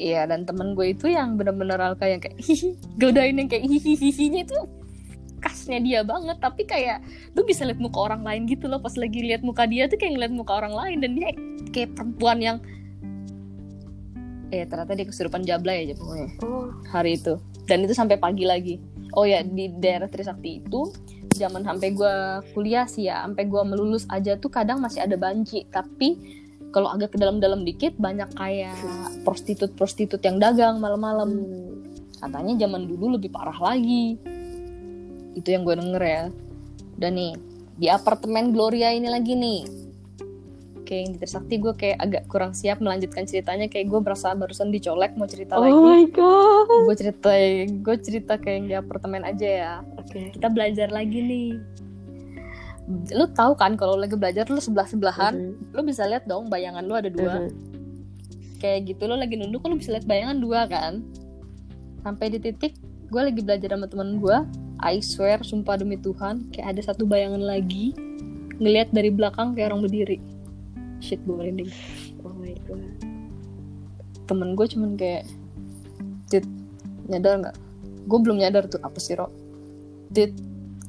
[0.00, 3.92] Iya dan temen gue itu yang bener-bener Alka yang kayak hihi godain yang kayak hihi
[4.00, 4.58] hihinya itu
[5.44, 6.40] khasnya dia banget.
[6.40, 7.04] Tapi kayak
[7.36, 10.16] lu bisa lihat muka orang lain gitu loh pas lagi lihat muka dia tuh kayak
[10.16, 11.28] ngeliat muka orang lain dan dia
[11.76, 12.56] kayak perempuan yang
[14.50, 16.72] eh ternyata dia kesurupan jablay aja pokoknya oh.
[16.88, 17.36] hari itu.
[17.68, 18.80] Dan itu sampai pagi lagi.
[19.12, 20.88] Oh ya di daerah Trisakti itu
[21.34, 22.14] zaman sampai gue
[22.52, 25.66] kuliah sih ya sampai gue melulus aja tuh kadang masih ada banci.
[25.68, 26.38] Tapi
[26.70, 28.76] kalau agak ke dalam-dalam dikit banyak kayak
[29.26, 31.30] prostitut-prostitut yang dagang malam-malam.
[32.20, 34.20] Katanya zaman dulu lebih parah lagi.
[35.34, 36.22] Itu yang gue denger ya.
[37.00, 37.32] Dan nih
[37.80, 39.79] di apartemen Gloria ini lagi nih
[40.90, 43.70] kayak yang di Trisakti gue kayak agak kurang siap melanjutkan ceritanya.
[43.70, 45.78] Kayak gue berasa barusan dicolek mau cerita oh lagi.
[45.78, 46.66] my god.
[46.82, 47.30] Gue cerita
[47.62, 49.72] gue cerita kayak yang di apartemen aja ya.
[49.94, 50.34] Oke.
[50.34, 51.48] Kita belajar lagi nih.
[53.14, 55.78] Lu tahu kan kalau lagi belajar lu sebelah sebelahan Mhm.
[55.78, 57.46] lu bisa lihat dong bayangan lu ada dua.
[57.46, 57.70] Mhm.
[58.58, 61.00] kayak gitu lo lagi nunduk lu bisa lihat bayangan dua kan?
[62.02, 62.76] Sampai di titik
[63.08, 64.36] gue lagi belajar sama temen gue
[64.80, 67.96] I swear sumpah demi Tuhan kayak ada satu bayangan lagi
[68.56, 70.20] ngelihat dari belakang kayak orang berdiri
[71.00, 71.72] shit gue merinding.
[72.22, 72.84] Oh my god.
[74.28, 75.26] Temen gue cuman kayak
[76.30, 76.46] Dit
[77.10, 77.56] nyadar nggak?
[78.06, 79.26] Gue belum nyadar tuh apa sih Ro?
[80.14, 80.30] Dit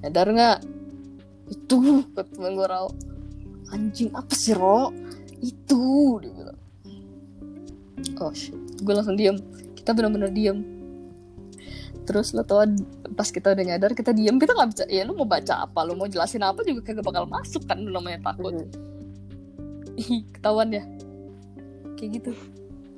[0.06, 0.60] nyadar nggak?
[1.50, 2.93] Itu kata temen gue Ro
[3.74, 4.93] anjing apa sih Ro?
[5.41, 6.60] Itu dia bilang.
[8.21, 8.54] Oh shit.
[8.86, 9.41] Gue langsung diem.
[9.74, 10.62] Kita benar-benar diem.
[12.06, 12.65] Terus lo tau
[13.17, 14.38] pas kita udah nyadar kita diem.
[14.38, 15.82] Kita nggak bisa ya lu mau baca apa?
[15.86, 18.54] Lu mau jelasin apa juga kagak bakal masuk kan lu namanya takut.
[18.54, 18.62] Mhm.
[18.62, 18.90] Ih,
[20.36, 20.84] ketahuan ya
[21.97, 22.32] kayak gitu.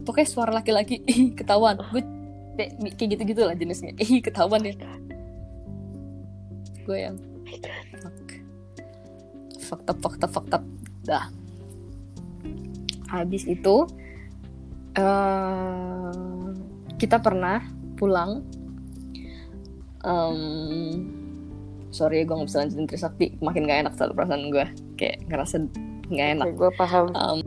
[0.04, 1.04] Pokoknya suara laki-laki
[1.40, 1.80] ketahuan.
[1.92, 2.04] Gue
[2.60, 3.96] kayak gitu gitu lah jenisnya.
[3.98, 4.74] Ih ketahuan ya
[6.84, 7.16] gue yang
[8.04, 8.20] fuck.
[9.64, 10.58] Fakta fakta fakta
[11.08, 11.26] dah.
[13.08, 13.88] Habis itu
[15.00, 16.12] eh
[17.00, 17.64] kita pernah
[17.96, 18.44] pulang.
[20.04, 20.38] Em,
[21.96, 23.28] sorry gue nggak bisa lanjutin Trisakti.
[23.40, 24.66] Makin gak enak selalu perasaan gue
[25.00, 25.56] kayak ngerasa
[26.12, 27.40] nggak enak Oke, gue paham Um,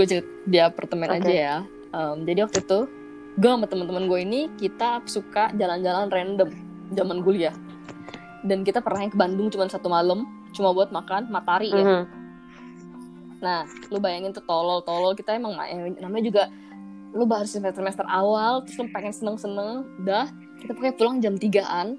[0.00, 1.18] gue cerita di apartemen Oke.
[1.20, 1.56] aja ya.
[1.92, 2.78] Um, jadi waktu itu
[3.40, 6.50] gue sama teman-teman gue ini kita suka jalan-jalan random
[6.96, 7.54] zaman kuliah.
[8.40, 10.24] Dan kita pernah ke Bandung cuma satu malam,
[10.56, 11.84] cuma buat makan matahari ya.
[11.84, 12.04] Mhm.
[13.40, 15.68] Nah, lu bayangin tuh tolol-tolol kita emang ma-
[16.00, 16.42] namanya juga
[17.10, 20.30] lu baru semester semester awal terus lu pengen seneng-seneng udah
[20.62, 21.98] kita pakai pulang jam 3an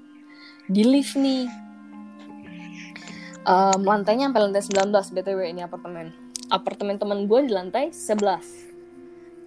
[0.70, 1.50] di lift nih.
[3.42, 6.14] Em, lantainya sampai lantai 19 btw ini apartemen.
[6.46, 8.72] Apartemen teman gue di lantai 11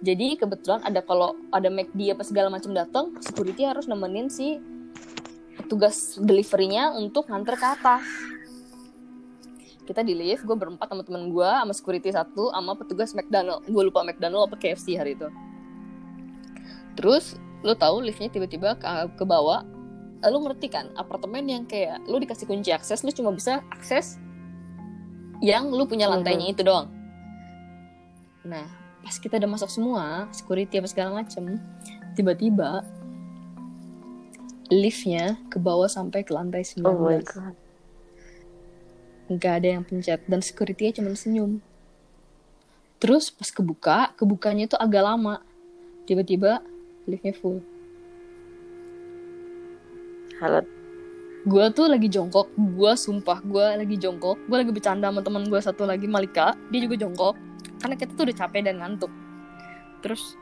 [0.04, 4.60] jadi kebetulan ada kalau ada McD apa segala macam datang security harus nemenin si
[5.56, 8.04] petugas deliverynya untuk nganter ke atas.
[9.86, 13.64] Kita di lift gue berempat sama temen gue sama security satu sama petugas McDonald.
[13.64, 15.30] Gue lupa McDonald apa KFC hari itu
[16.96, 19.62] terus lo tahu liftnya tiba-tiba ke, ke bawah.
[20.24, 24.16] Eh, lo ngerti kan apartemen yang kayak lo dikasih kunci akses lo cuma bisa akses
[25.44, 26.88] yang lo punya lantainya itu doang.
[28.48, 28.66] Nah
[29.06, 31.62] pas kita udah masuk semua security apa segala macem
[32.18, 32.82] tiba-tiba
[34.66, 37.54] liftnya ke bawah sampai ke lantai 19 oh my god.
[39.30, 41.58] Nggak ada yang pencet dan security-nya cuma senyum.
[43.02, 45.42] Terus pas kebuka, kebukanya itu agak lama.
[46.06, 46.62] Tiba-tiba
[47.06, 47.62] liftnya full.
[50.42, 50.62] halo
[51.46, 54.34] Gue tuh lagi jongkok, gue sumpah gue lagi jongkok.
[54.50, 57.38] Gue lagi bercanda sama teman gue satu lagi Malika, dia juga jongkok.
[57.78, 59.14] Karena kita tuh udah capek dan ngantuk.
[60.02, 60.34] Terus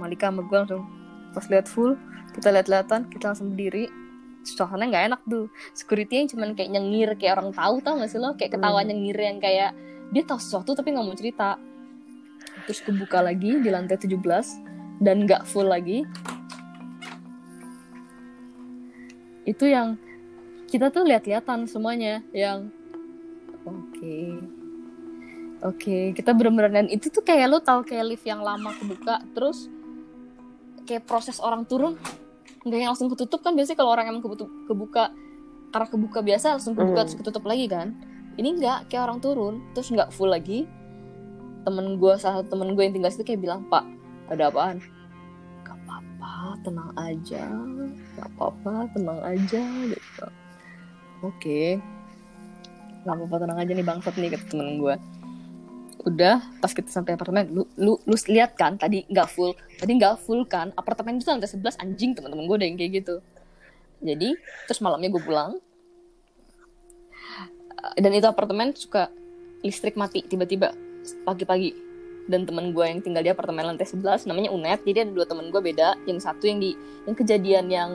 [0.00, 0.88] Malika sama gue langsung
[1.36, 2.00] pas lihat full,
[2.32, 3.92] kita lihat-lihatan, kita langsung berdiri.
[4.40, 5.46] Suasananya nggak enak tuh.
[5.76, 8.32] Security yang cuman kayak nyengir kayak orang tahu tau gak sih lo?
[8.32, 8.88] Kayak ketawa Hmm.
[8.88, 9.70] nyengir yang kayak
[10.16, 11.60] dia tahu sesuatu tapi nggak mau cerita.
[12.64, 16.04] Terus kebuka lagi di lantai 17 dan nggak full lagi.
[19.46, 19.96] Itu yang
[20.72, 22.72] kita tuh lihat-lihatan semuanya yang
[23.68, 24.16] oke
[25.60, 29.68] oke kita bener-bener dan itu tuh kayak lo tau kayak lift yang lama kebuka terus
[30.88, 32.00] kayak proses orang turun
[32.64, 35.12] nggak yang langsung ketutup kan biasanya kalau orang emang kebutuh, kebuka
[35.76, 37.06] karena kebuka biasa langsung kebuka Hmm.
[37.10, 37.92] terus ketutup lagi kan
[38.40, 40.64] ini nggak kayak orang turun terus nggak full lagi
[41.68, 43.84] temen gue salah satu temen gue yang tinggal situ kayak bilang pak
[44.34, 44.76] ada apaan?
[45.62, 47.44] Gak apa-apa tenang aja.
[48.18, 50.26] Gak apa-apa tenang aja gitu.
[51.22, 51.78] Oke.
[53.02, 54.96] Gak apa-apa tenang aja nih bangsat nih kata temen gue
[56.02, 59.54] udah pas kita sampai apartemen lu lu lu lihat kan tadi nggak full.
[59.78, 63.16] Tadi nggak full kan apartemen itu lantai 11 anjing teman-teman gue ada yang kayak gitu.
[64.02, 64.34] Jadi
[64.66, 65.52] terus malamnya gue pulang.
[67.98, 69.10] Dan itu apartemen suka
[69.62, 70.74] listrik mati tiba-tiba
[71.26, 71.91] pagi-pagi
[72.30, 74.80] dan teman gue yang tinggal di apartemen lantai 11 namanya Unet.
[74.86, 77.90] Jadi ada dua teman gue beda yang satu yang di yang kejadian yang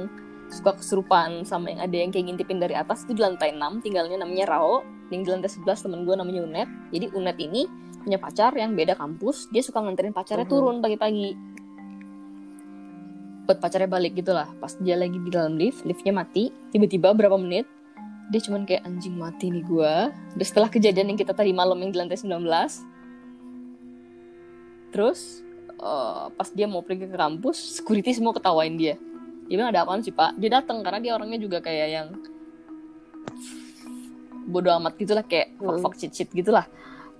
[0.47, 4.19] suka kesurupan sama yang ada yang kayak ngintipin dari atas itu di lantai 6 tinggalnya
[4.19, 4.83] namanya Rao.
[5.07, 6.69] Yang di lantai 11 temen gue namanya Unet.
[6.91, 7.61] Jadi Unet ini
[8.03, 11.35] punya pacar yang beda kampus dia suka nganterin pacarnya turun pagi-pagi.
[13.47, 17.39] Buat pacarnya balik gitu lah pas dia lagi di dalam lift liftnya mati tiba-tiba berapa
[17.39, 17.63] menit
[18.27, 21.95] dia cuman kayak anjing mati nih gue dan setelah kejadian yang kita tadi malam yang
[21.95, 22.43] di lantai 19
[24.97, 25.45] terus
[25.77, 28.97] uh, pas dia mau pergi ke kampus security semua ketawain dia.
[29.45, 30.33] Dia bilang ada apaan sih pak?
[30.41, 32.07] Dia datang karena dia orangnya juga kayak yang
[34.49, 36.65] bodoh amat gitulah kayak fuck fuck shit shit gitulah.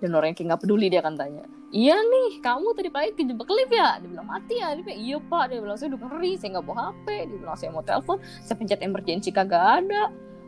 [0.02, 3.50] Dan orang yang kayak nggak peduli dia akan tanya iya nih kamu tadi pagi kejebak
[3.52, 4.00] lift ya?
[4.02, 4.74] Dia bilang mati ya?
[4.74, 5.44] Dia bilang iya pak.
[5.52, 8.56] Dia bilang saya udah ngeri saya nggak bawa hp dia bilang saya mau telepon saya
[8.58, 10.04] pencet emergency kagak ada.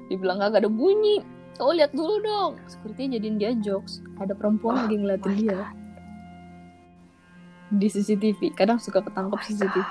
[0.10, 1.22] Dia bilang kagak ada bunyi.
[1.60, 2.52] Oh lihat dulu dong.
[2.72, 4.00] Security jadiin dia jokes.
[4.18, 5.60] Ada perempuan lagi ngeliatin dia
[7.70, 9.90] di CCTV kadang suka ketangkep CCTV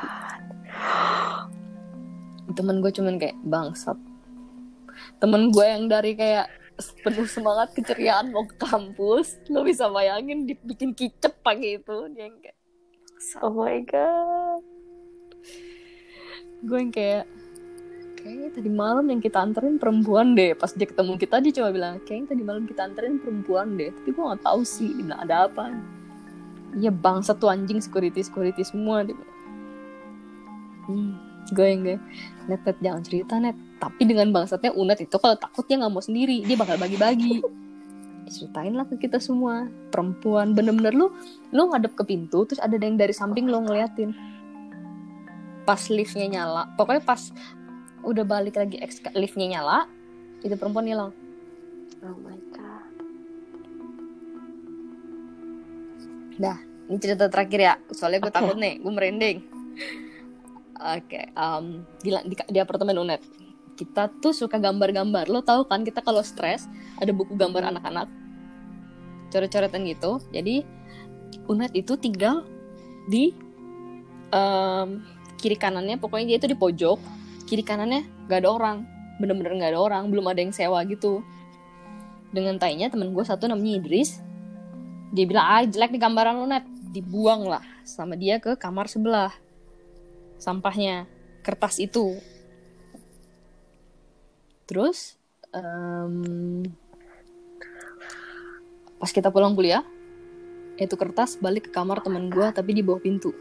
[2.58, 3.94] temen gue cuman kayak bangsat.
[5.22, 6.50] Temen gue yang dari kayak
[7.06, 11.96] penuh semangat keceriaan mau ke kampus lo bisa bayangin dibikin kicep pagi itu.
[12.10, 12.58] Dia yang kayak
[13.46, 14.62] oh my god.
[16.66, 17.24] Gue yang kayak
[18.18, 20.58] kayaknya tadi malam yang kita anterin perempuan deh.
[20.58, 23.94] Pas dia ketemu kita dia cuma bilang kayaknya tadi malam kita anterin perempuan deh.
[23.94, 25.70] Tapi gue nggak tahu sih nah, ada apa
[26.76, 29.36] iya bangsa tuh anjing security security semua dia bilang.
[30.88, 31.12] Hmm,
[31.52, 32.00] gue yang kayak
[32.48, 33.56] net net jangan cerita net.
[33.78, 36.42] Tapi dengan bangsatnya Unet itu kalau takut dia nggak mau sendiri.
[36.44, 37.44] Dia bakal bagi-bagi.
[38.32, 39.68] Ceritain lah ke kita semua.
[39.92, 41.12] Perempuan bener-bener lu
[41.52, 44.12] lu ngadep ke pintu terus ada yang dari samping lo ngeliatin.
[45.68, 46.72] Pas liftnya nyala.
[46.76, 47.32] Pokoknya pas
[48.04, 48.80] udah balik lagi
[49.12, 49.84] liftnya nyala
[50.40, 51.12] itu perempuan hilang.
[52.00, 52.47] Oh my
[56.38, 57.74] dah ini cerita terakhir ya.
[57.92, 58.40] Soalnya gue okay.
[58.40, 59.38] takut nih gue merinding.
[60.78, 63.20] Oke okay, um, di, di, di apartemen Unet.
[63.76, 65.28] Kita tuh suka gambar-gambar.
[65.28, 66.66] Lo tau kan kita kalau stres
[66.98, 68.08] ada buku gambar anak-anak.
[69.28, 70.18] Coret-coretan gitu.
[70.32, 70.64] Jadi
[71.46, 72.48] Unet itu tinggal
[73.06, 73.36] di
[74.32, 75.04] um,
[75.36, 76.00] kiri kanannya.
[76.00, 76.98] Pokoknya dia itu di pojok.
[77.44, 78.76] Kiri kanannya gak ada orang.
[79.20, 80.02] Bener-bener gak ada orang.
[80.08, 81.20] Belum ada yang sewa gitu.
[82.32, 84.27] Dengan tainya temen gue satu namanya Idris
[85.08, 89.32] dia bilang ah jelek nih gambaran lo net dibuang lah sama dia ke kamar sebelah
[90.36, 91.08] sampahnya
[91.42, 92.20] kertas itu.
[94.68, 95.16] Terus
[95.50, 96.62] um,
[99.00, 99.82] pas kita pulang kuliah
[100.78, 103.32] itu kertas balik ke kamar teman gue tapi di bawah pintu.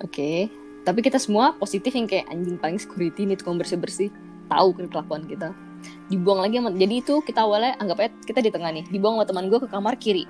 [0.00, 0.38] Oke okay.
[0.84, 4.08] tapi kita semua positif yang kayak anjing paling security nih tukang bersih bersih
[4.48, 5.56] tahu kelakuan kita
[6.06, 9.26] dibuang lagi sama jadi itu kita awalnya anggap aja kita di tengah nih dibuang sama
[9.26, 10.24] teman gue ke kamar kiri.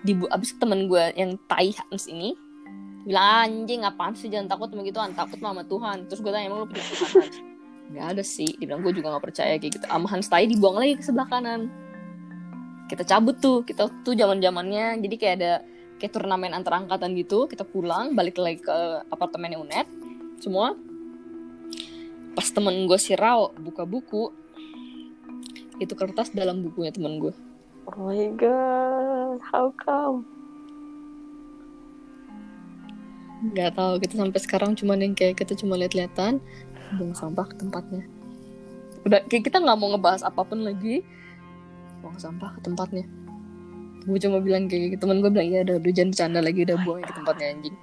[0.00, 2.32] Dibu abis teman gue yang tai Hans ini
[3.04, 5.96] bilang anjing apaan sih jangan takut sama gitu takut sama Tuhan.
[6.08, 7.30] Terus gue tanya emang lu percaya Tuhan
[7.90, 9.86] nggak ada sih dibilang gue juga nggak percaya kayak gitu.
[9.90, 11.68] Amahan stay dibuang lagi ke sebelah kanan.
[12.86, 15.52] Kita cabut tuh kita tuh zaman zamannya jadi kayak ada
[16.00, 19.86] kayak turnamen antar angkatan gitu kita pulang balik lagi ke apartemennya unet
[20.40, 20.72] semua
[22.36, 24.30] pas temen gue si Rao buka buku
[25.80, 27.34] itu kertas dalam bukunya temen gue
[27.88, 30.26] oh my god how come?
[33.40, 36.44] Nggak tahu kita sampai sekarang cuma yang kayak kita cuma lihat-lihatan
[37.00, 38.04] buang sampah ke tempatnya.
[39.08, 41.00] Udah kayak kita nggak mau ngebahas apa pun lagi
[42.04, 43.08] buang sampah ke tempatnya.
[44.04, 46.76] Gue cuma bilang kayak gitu temen gue bilang iya udah udah jangan bercanda lagi udah
[46.84, 47.76] buang ke tempatnya anjing.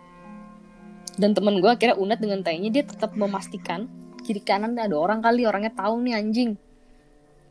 [1.17, 3.89] Dan temen gue akhirnya unat dengan tanya dia tetap memastikan
[4.27, 6.51] kiri kanan ada orang kali orangnya tahu nih anjing.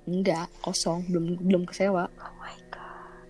[0.04, 3.24] Enggak kosong belum belum kesewa oh my god.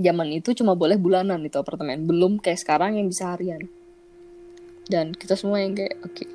[0.00, 3.60] Zaman itu cuma boleh bulanan itu apartemen belum kayak sekarang yang bisa harian.
[4.88, 6.16] Dan kita semua yang kayak oke.
[6.16, 6.28] Okay.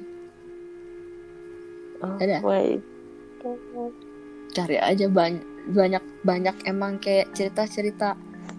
[2.05, 2.37] oh, ada?
[4.49, 8.09] cari aja banyak banyak banyak emang kayak cerita cerita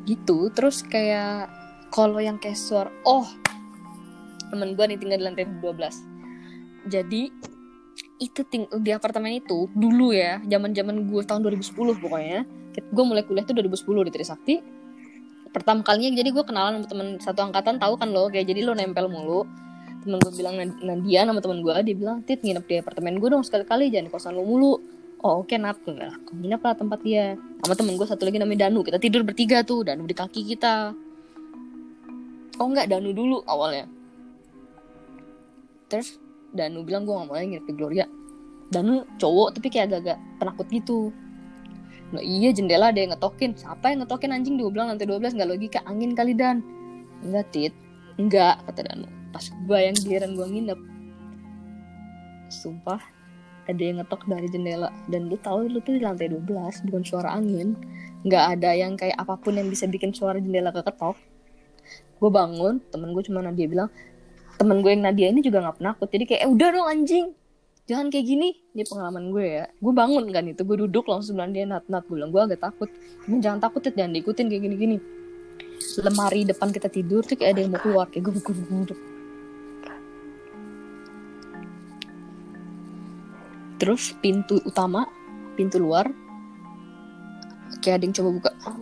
[0.07, 1.51] gitu terus kayak
[1.91, 3.27] kalau yang kayak suara oh
[4.51, 7.23] temen gue nih tinggal di lantai 12 jadi
[8.21, 12.45] itu ting di apartemen itu dulu ya zaman zaman gue tahun 2010 pokoknya
[12.79, 14.55] gue mulai kuliah tuh 2010 di Trisakti.
[15.51, 18.73] Pertama kalinya jadi gue kenalan sama temen satu angkatan tahu kan lo kayak jadi lo
[18.79, 19.43] nempel mulu.
[20.01, 23.43] Temen gue bilang Nadia nama temen gue dia bilang tit nginep di apartemen gue dong
[23.43, 24.79] sekali-kali jangan di kosan lu mulu.
[25.21, 27.35] Oh oke nap enggak aku nginep lah tempat dia.
[27.67, 30.95] Sama temen gue satu lagi namanya Danu kita tidur bertiga tuh Danu di kaki kita.
[32.63, 34.00] Oh enggak Danu dulu awalnya
[35.91, 38.07] terus Danu bilang gue gak mau lagi nginep di Gloria.
[38.71, 41.01] Danu cowok tapi kayak agak-agak penakut gitu.
[42.11, 43.55] Nah iya jendela ada yang ngetokin.
[43.55, 44.55] Siapa yang ngetokin anjing?
[44.59, 45.81] Dia bilang lantai 12 Gak logika.
[45.87, 46.63] Angin kali Dan.
[47.23, 47.75] Enggak Tit.
[48.19, 49.07] Enggak kata Danu.
[49.31, 50.81] Pas gue yang giliran gue nginep.
[52.51, 52.99] Sumpah
[53.71, 54.91] Ada yang ngetok dari jendela.
[55.07, 56.51] Dan lu tahu lu tuh di lantai 12
[56.91, 57.79] Bukan suara angin.
[58.27, 61.15] Nggak ada yang kayak apa pun yang bisa bikin suara jendela keketok.
[62.21, 63.89] Gue bangun Temen gue cuma Nadia bilang
[64.61, 67.33] Temen gue yang Nadia ini juga gak penakut Jadi kayak eh udah dong anjing.
[67.89, 68.49] Jangan kayak gini.
[68.77, 69.65] Ini pengalaman gue ya.
[69.81, 72.61] Gue bangun kan itu gue duduk langsung bilang dia nat nat gue bilang gue agak
[72.61, 72.93] takut.
[73.25, 74.99] Cuman jangan takut ya jangan diikutin kayak gini gini
[76.01, 79.01] lemari depan kita tidur tuh kayak ada yang mau keluar kayak gue gue duduk
[83.81, 85.09] terus pintu utama
[85.57, 86.05] pintu luar
[87.81, 88.51] kayak ada yang coba buka.
[88.69, 88.77] Oh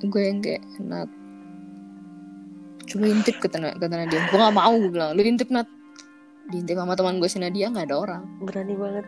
[0.00, 1.06] gue yang kayak nat
[2.90, 5.14] coba intip kata kata Nadia gue gak mau gue bilang.
[5.14, 5.70] Lu intip nat.
[6.50, 8.22] Diintip sama teman gue si Nadia nggak ada orang.
[8.42, 9.06] Berani banget.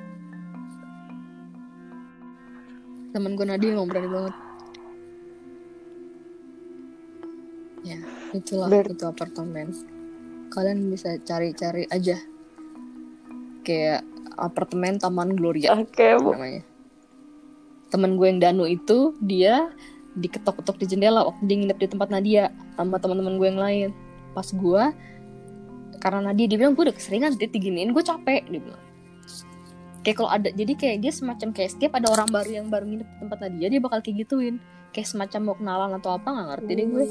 [3.13, 4.35] temen gue Nadia emang berani banget.
[7.85, 7.99] Ya
[8.33, 9.69] itulah Ber- itu apartemen.
[10.49, 12.17] Kalian bisa cari-cari aja.
[13.63, 16.33] Kayak apartemen Taman Gloria Oke, Bu.
[16.33, 16.65] namanya.
[17.93, 19.69] Temen gue yang Danu itu dia
[20.13, 23.89] diketok-ketok di jendela waktu dia nginep di tempat Nadia sama teman-teman gue yang lain.
[24.37, 24.83] Pas gue
[26.03, 28.83] karena Nadia dia bilang gue udah keseringan dia diginiin gue capek dia bilang.
[30.03, 33.09] Kayak kalau ada jadi kayak dia semacam kayak setiap ada orang baru yang baru nginep
[33.09, 34.57] di tempat Nadia dia bakal kayak gituin.
[34.93, 37.07] Kayak semacam mau kenalan atau apa nggak ngerti deh gue.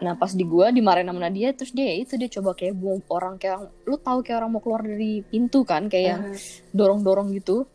[0.00, 3.02] Nah pas di gue dimarahin sama Nadia terus dia ya itu dia coba kayak buang
[3.10, 6.22] orang kayak lu tahu kayak orang mau keluar dari pintu kan kayak yang
[6.72, 7.66] dorong-dorong gitu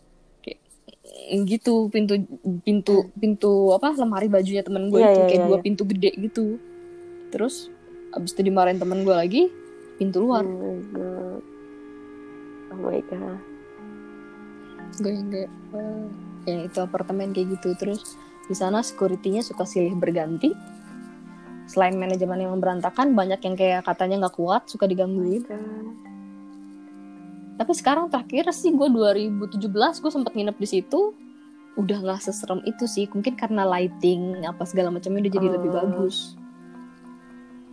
[1.48, 2.22] gitu pintu
[2.62, 5.66] pintu pintu apa lemari bajunya temen gue Iya, itu iya, kayak iya, dua iya.
[5.66, 6.46] pintu gede gitu.
[7.32, 7.72] Terus
[8.14, 9.44] abis itu dimarahin temen gue lagi
[9.98, 10.44] pintu luar.
[10.44, 11.42] Oh my God.
[12.72, 13.40] Oh my God.
[14.96, 15.48] gue eh,
[16.48, 17.76] ya itu apartemen kayak gitu.
[17.76, 20.54] Terus di sana securitynya suka silih berganti.
[21.66, 25.42] Selain manajemen yang berantakan banyak yang kayak katanya nggak kuat suka digangguin
[27.56, 29.72] tapi sekarang terakhir sih gue 2017
[30.04, 31.16] gue sempet nginep di situ.
[31.76, 35.76] Udah nggak seserem itu sih mungkin karena lighting apa segala macamnya udah jadi lebih Oh.
[35.80, 36.36] bagus.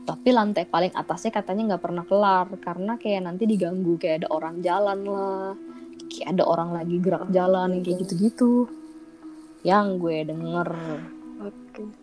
[0.02, 4.58] Tapi lantai paling atasnya katanya nggak pernah kelar karena kayak nanti diganggu kayak ada orang
[4.58, 5.54] jalan lah.
[6.10, 8.66] Kayak ada orang lagi gerak jalan kayak gitu-gitu.
[9.62, 10.68] Yang gue denger.
[11.46, 12.01] Oke.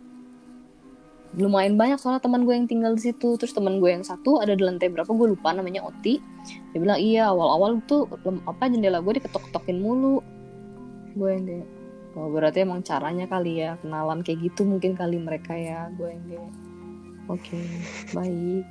[1.38, 3.38] Lumayan banyak soalnya teman gue yang tinggal di situ.
[3.38, 5.10] Terus teman gue yang satu ada di lantai berapa?
[5.10, 6.18] Gue lupa namanya Oti.
[6.74, 8.10] Dia bilang iya awal-awal tuh
[8.46, 10.24] apa jendela gue diketok-ketokin mulu.
[11.14, 11.66] Gue yang kayak
[12.18, 15.86] oh berarti emang caranya kali ya kenalan kayak gitu mungkin kali mereka ya.
[15.94, 16.50] Gue yang kayak
[17.30, 17.60] oke
[18.16, 18.64] baik.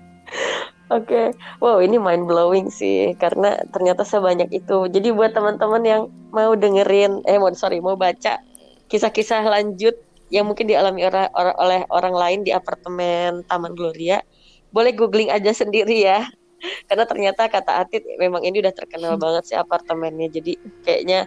[0.90, 4.90] Oke, wow ini mind blowing sih karena ternyata sebanyak itu.
[4.90, 6.02] Jadi buat teman-teman yang
[6.34, 8.42] mau dengerin, eh mau sorry mau baca
[8.90, 9.94] kisah-kisah lanjut
[10.30, 14.22] yang mungkin dialami ora- ora- oleh orang lain di apartemen Taman Gloria,
[14.70, 16.26] boleh googling aja sendiri ya.
[16.90, 20.30] Karena ternyata kata Atit memang ini udah terkenal banget sih apartemennya.
[20.30, 21.26] Jadi kayaknya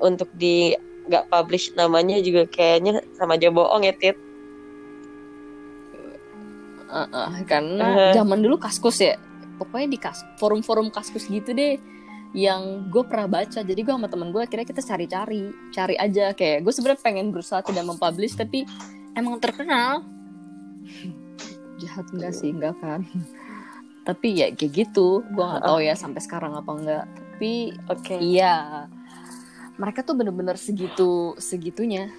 [0.00, 0.74] untuk di
[1.10, 4.16] nggak publish namanya juga kayaknya sama aja bohong ya Tit.
[6.90, 8.12] Ah, ah, karena Eh.
[8.18, 9.14] zaman dulu kaskus ya
[9.60, 11.76] pokoknya di kas forum-forum kaskus gitu deh
[12.30, 13.60] yang gue pernah baca.
[13.62, 16.32] Jadi gue sama temen gue akhirnya kita cari-cari cari aja.
[16.34, 18.66] Kayak gue sebenarnya pengen berusaha tidak mempublish tapi
[19.18, 20.06] emang terkenal.
[21.80, 22.54] Jahat enggak sih?
[22.54, 23.02] Enggak kan?
[24.06, 25.26] Tapi ya kayak gitu.
[25.32, 27.06] Gue nggak tahu ya sampai sekarang apa enggak
[27.40, 28.20] tapi Oke.
[28.20, 28.84] iya
[29.80, 32.12] mereka tuh bener-bener segitu segitunya.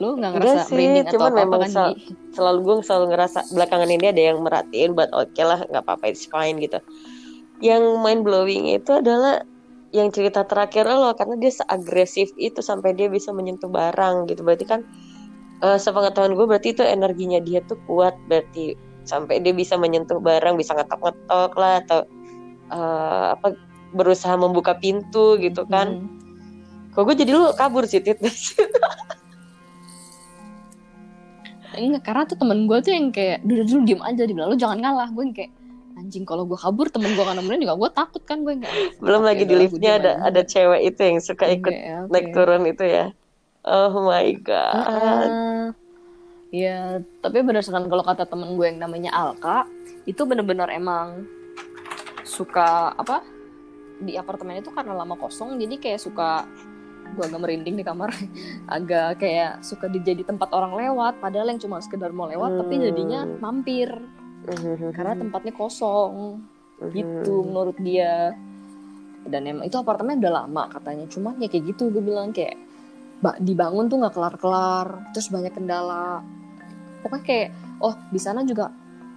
[0.00, 1.98] Lu nggak Enggak ngerasa sih, merinding atau cuman apa, memang kan sel-
[2.32, 6.24] selalu gue selalu ngerasa belakangan ini ada yang merhatiin buat oke lah nggak apa-apa it's
[6.24, 6.80] fine gitu
[7.62, 9.46] yang mind blowing itu adalah
[9.94, 14.42] yang cerita terakhir lo karena dia seagresif itu sampai dia bisa menyentuh barang gitu.
[14.42, 14.80] Berarti kan
[15.62, 18.74] eh, sepengetahuan gue berarti itu energinya dia tuh kuat berarti
[19.06, 22.00] sampai dia bisa menyentuh barang bisa ngetok-ngetok lah atau
[22.74, 23.54] eh, apa
[23.94, 26.02] berusaha membuka pintu gitu kan.
[26.02, 26.18] Hmm.
[26.92, 28.20] kok gue jadi lu kabur sih Tit?
[31.72, 34.76] Enggak, karena tuh temen gue tuh yang kayak dulu dulu diem aja dibilang lu jangan
[34.76, 35.08] ngalah.
[35.08, 35.52] Gue yang kayak
[36.02, 37.78] anjing kalau gue kabur temen gue kan nemenin juga.
[37.78, 41.44] Gue takut kan gue enggak belum lagi di liftnya ada ada cewek itu yang suka
[41.54, 41.74] ikut
[42.10, 43.14] naik turun itu ya.
[43.62, 45.72] Oh my god.
[46.50, 49.64] Ya tapi berdasarkan kalau kata temen gue yang namanya Alka
[50.04, 51.24] itu bener-bener emang
[52.26, 53.22] suka apa
[54.02, 56.42] di apartemen itu karena lama kosong jadi kayak suka
[57.12, 58.10] gue agak merinding di kamar.
[58.76, 63.28] Agak kayak suka dijadi tempat orang lewat padahal yang cuma sekedar mau lewat tapi jadinya
[63.38, 63.92] mampir
[64.92, 66.42] karena tempatnya kosong.
[66.90, 68.34] Gitu menurut dia.
[69.22, 71.06] Dan emang itu apartemen udah lama katanya.
[71.06, 72.58] Cuman ya kayak gitu gue bilang kayak
[73.22, 75.10] ba- dibangun tuh nggak kelar-kelar.
[75.14, 76.26] Terus banyak kendala.
[77.06, 77.48] Pokoknya kayak
[77.82, 78.70] oh di sana juga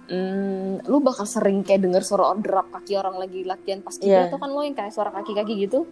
[0.06, 4.30] hmm, lu bakal sering kayak denger suara derap kaki orang lagi latihan pas Iya.
[4.30, 5.86] atau kan lo yang kayak suara kaki-kaki gitu?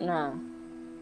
[0.00, 0.32] Nah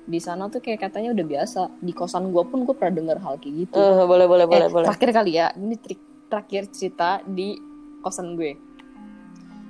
[0.09, 1.61] di sana tuh kayak katanya udah biasa.
[1.79, 3.77] Di kosan gue pun gue pernah denger hal kayak gitu.
[3.77, 4.87] Eh, boleh boleh Eh, boleh boleh.
[4.89, 5.53] terakhir kali ya.
[5.53, 6.01] Ini trik
[6.33, 7.61] terakhir cerita di
[8.01, 8.57] kosan gue.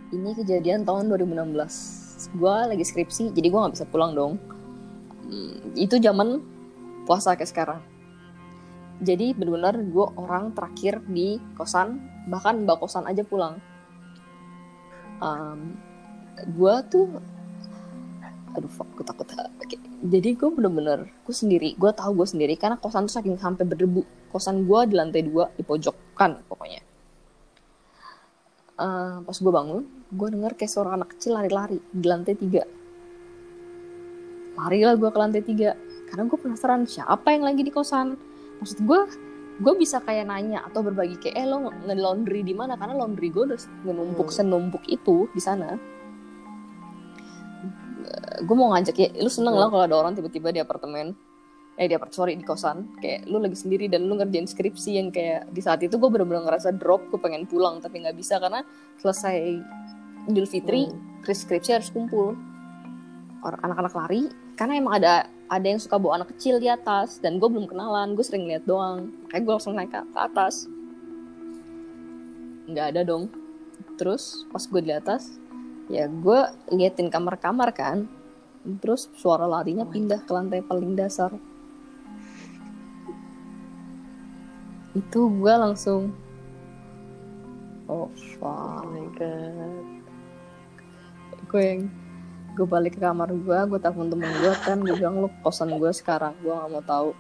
[0.09, 4.39] Ini kejadian tahun 2016 gue lagi skripsi jadi gue nggak bisa pulang dong.
[5.22, 6.39] Hmm, itu zaman
[7.05, 7.80] puasa kayak sekarang.
[8.99, 13.59] Jadi benar-benar gue orang terakhir di kosan bahkan mbak kosan aja pulang.
[15.18, 15.74] Um,
[16.55, 17.07] gue tuh
[18.55, 19.26] aduh fuck gue takut.
[19.59, 19.78] Oke.
[19.99, 24.07] Jadi gue bener-bener gue sendiri gue tahu gue sendiri karena kosan tuh saking sampai berdebu.
[24.30, 26.82] Kosan gue di lantai dua di pojokan pokoknya.
[28.78, 32.62] Eh, pas gue bangun gue denger kayak suara anak kecil lari-lari di lantai tiga.
[34.55, 35.74] Larilah gue ke lantai tiga
[36.09, 38.14] karena gue penasaran siapa yang lagi di kosan.
[38.62, 39.01] Maksud gue
[39.59, 42.78] gue bisa kayak nanya atau berbagi kayak eh lo nge-laundry di mana?
[42.78, 44.36] Karena laundry gue udah menumpuk Hmm.
[44.38, 45.97] senumpuk itu di sana
[48.42, 51.14] gue mau ngajak ya lu seneng lah kalau ada orang tiba-tiba di apartemen.
[51.78, 52.99] Eh di apart sorry di kosan.
[52.99, 56.42] Kayak lu lagi sendiri dan lu ngerjain skripsi yang kayak di saat itu gue bener-bener
[56.42, 58.66] ngerasa drop gue pengen pulang tapi nggak bisa karena
[58.99, 59.62] selesai
[60.28, 60.90] Idul Fitri
[61.22, 62.34] skripsi harus kumpul.
[63.38, 64.22] Orang anak-anak lari
[64.59, 68.18] karena emang ada ada yang suka bawa anak kecil di atas dan gue belum kenalan
[68.18, 69.14] gue sering lihat doang.
[69.26, 70.66] Makanya gue langsung naik ke, ke atas.
[72.66, 73.30] Nggak ada dong.
[73.94, 75.38] Terus pas gue di atas
[75.89, 76.41] ya gue
[76.72, 78.07] liatin kamar-kamar kan.
[78.84, 81.32] Terus suara larinya pindah ke lantai paling dasar.
[84.93, 86.12] Itu gue langsung
[87.89, 89.84] oh oh fuck my god.
[91.49, 91.82] Gue yang
[92.53, 94.76] gue balik ke kamar gue gue telepon temen gue kan.
[94.84, 97.11] Gue bilang lu kosan gue sekarang gue gak mau tahu.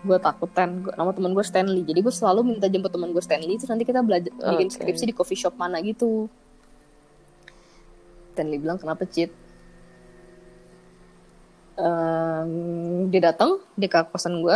[0.00, 1.86] Gue takut ten Gua- nama temen gue Stanley.
[1.86, 4.74] Jadi gue selalu minta jemput temen gue Stanley terus nanti kita belajar bikin Oke.
[4.74, 6.26] skripsi di coffee shop mana gitu
[8.40, 9.28] Stanley bilang kenapa cheat
[11.80, 14.52] Ehm, dia datang dia ke kosan gue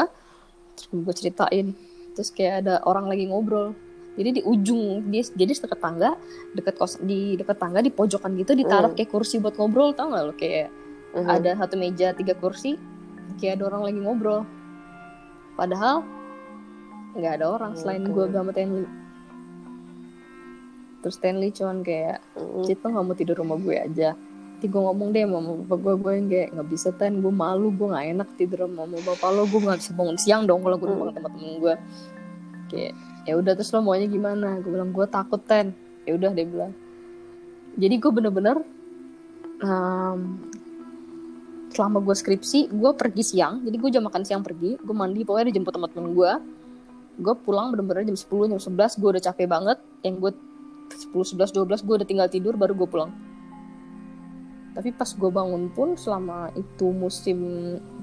[0.77, 1.73] terus gue ceritain
[2.13, 3.73] terus kayak ada orang lagi ngobrol
[4.21, 6.21] jadi di ujung dia jadi dekat tangga
[6.53, 8.99] dekat kos di dekat tangga di pojokan gitu ditaruh Hmm.
[8.99, 10.69] kayak kursi buat ngobrol tau gak lo kayak
[11.17, 11.29] Mhm.
[11.31, 12.77] ada satu meja tiga kursi
[13.41, 14.41] kayak ada orang lagi ngobrol
[15.57, 16.05] padahal
[17.17, 18.13] nggak ada orang selain Oke.
[18.13, 18.85] gue sama Stanley
[21.05, 22.25] terus Stanley cuman kayak.
[22.65, 24.17] Cit lo gak mau tidur rumah gue aja.
[24.65, 27.69] Nanti gue ngomong deh sama bapak gue Gue yang kayak gak bisa Tan Gue malu
[27.69, 30.81] Gue gak enak tidur sama mama bapak lo Gue gak bisa bangun siang dong Kalau
[30.81, 31.75] gue bangun sama temen gue
[32.73, 32.93] Kayak
[33.29, 34.57] ya udah terus lo maunya gimana?
[34.65, 35.77] Gue bilang gue takut Tan.
[36.09, 36.73] Ya udah dia bilang.
[37.77, 38.57] Jadi gue bener-bener
[39.61, 40.19] em,
[41.69, 43.69] Selama gue skripsi Gue pergi siang.
[43.69, 46.33] Jadi gue jam makan siang pergi Gue mandi Pokoknya dijemput sama temen gue
[47.21, 49.77] Gue pulang bener-bener jam 10 Jam 11 Gue udah capek banget.
[50.01, 50.33] Yang gue
[50.91, 53.11] 10, 11, 12 gue udah tinggal tidur baru gue pulang.
[54.75, 57.39] Tapi pas gue bangun pun selama itu musim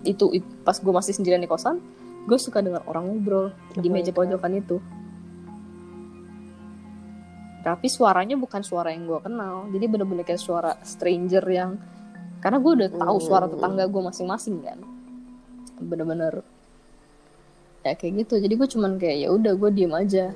[0.01, 1.83] itu, it- pas gue masih sendirian di kosan
[2.21, 4.77] gue suka dengar orang ngobrol di Oh meja pojokan itu.
[7.61, 9.69] Tapi suaranya bukan suara yang gue kenal.
[9.69, 11.77] Jadi bener-bener kayak suara stranger yang
[12.39, 13.53] karena gue udah tahu suara Hmm.
[13.53, 14.79] tetangga gue masing-masing kan.
[15.77, 16.41] Bener-bener
[17.81, 18.37] ya kayak gitu.
[18.37, 20.33] Jadi gue cuman kayak ya udah gue diem aja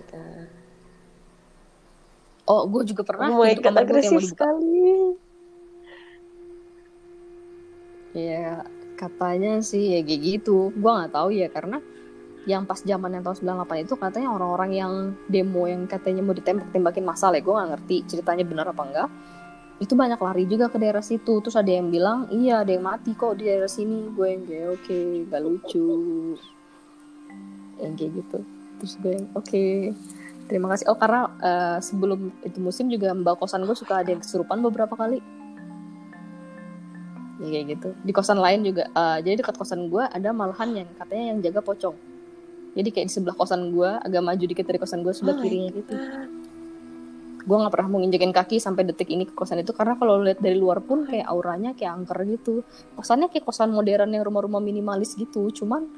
[2.45, 5.17] oh gue juga pernah oh my god gue agresif sekali
[8.15, 8.63] Ya
[8.95, 10.71] katanya sih ya kayak gitu.
[10.79, 11.83] Gua nggak tahu ya karena
[12.47, 14.93] yang pas zaman yang tahun 98 itu katanya orang-orang yang
[15.27, 17.43] demo yang katanya mau ditembak-tembakin masal ya.
[17.43, 19.09] Gue nggak ngerti ceritanya benar apa enggak.
[19.83, 21.43] Itu banyak lari juga ke daerah situ.
[21.43, 24.07] Terus ada yang bilang, iya ada yang mati kok di daerah sini.
[24.15, 25.89] Gue yang kayak oke, gak lucu.
[27.83, 28.39] Yang kayak gitu.
[28.79, 29.65] Terus gue yang oke.
[30.45, 30.85] Terima kasih.
[30.93, 34.93] Oh karena eh, sebelum itu musim juga mbak kosan gue suka ada yang kesurupan beberapa
[34.93, 35.17] kali.
[37.41, 37.89] Ya kayak gitu.
[38.05, 41.61] Di kosan lain juga eh, jadi dekat kosan gue ada malahan yang katanya yang jaga
[41.65, 41.97] pocong.
[42.75, 45.71] Jadi kayak di sebelah kosan gue agak maju dikit dari kosan gue sebelah Oh kirinya.
[45.73, 45.95] gitu.
[47.45, 50.41] Gue nggak pernah mau nginjekin kaki sampai detik ini ke kosan itu karena kalau lihat
[50.41, 52.61] dari luar pun kayak auranya kayak angker gitu.
[52.93, 55.89] Kosannya kayak kosan modern yang rumah-rumah minimalis gitu cuman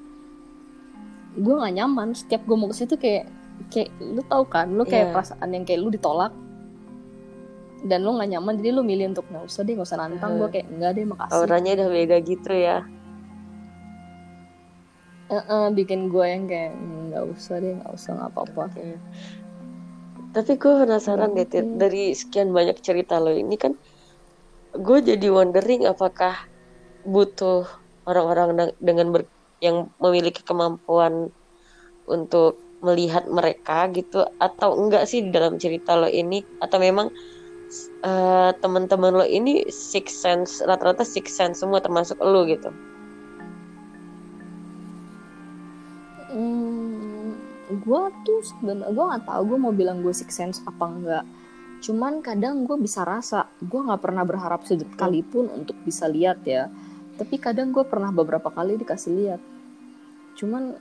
[1.35, 2.15] gue nggak nyaman.
[2.15, 3.27] Setiap gue mau ke situ kayak
[3.67, 5.13] kayak lu tau kan lu kayak Iya.
[5.13, 6.31] perasaan yang kayak lu ditolak
[7.83, 10.39] dan lu nggak nyaman jadi lu milih untuk nggak usah deh nggak usah nantang Hmm.
[10.41, 12.77] gue kayak enggak deh makasih auranya udah beda gitu ya
[15.27, 18.95] Eh-eh, bikin gue yang kayak "Hmm, nggak usah deh nggak usah nggak apa-apa Oke.
[20.31, 21.43] Tapi gue penasaran deh.
[21.43, 21.59] Oke.
[21.75, 23.73] dari sekian banyak cerita lo ini kan,
[24.71, 26.37] gue jadi wondering apakah
[27.03, 27.65] butuh
[28.05, 31.33] orang-orang dengan ber- yang memiliki kemampuan
[32.05, 37.09] untuk melihat mereka gitu, atau enggak sih dalam cerita lo ini, atau memang
[38.05, 42.69] eh, teman-teman lo ini six sense, rata-rata six sense semua termasuk lo gitu.
[46.27, 47.33] Hmm,
[47.71, 51.25] gue tuh sebenarnya gue nggak tahu gue mau bilang gue six sense apa enggak.
[51.77, 56.69] Cuman kadang gue bisa rasa, gue nggak pernah berharap sekalipun untuk bisa lihat ya.
[57.17, 59.41] Tapi kadang gue pernah beberapa kali dikasih lihat.
[60.37, 60.77] Cuman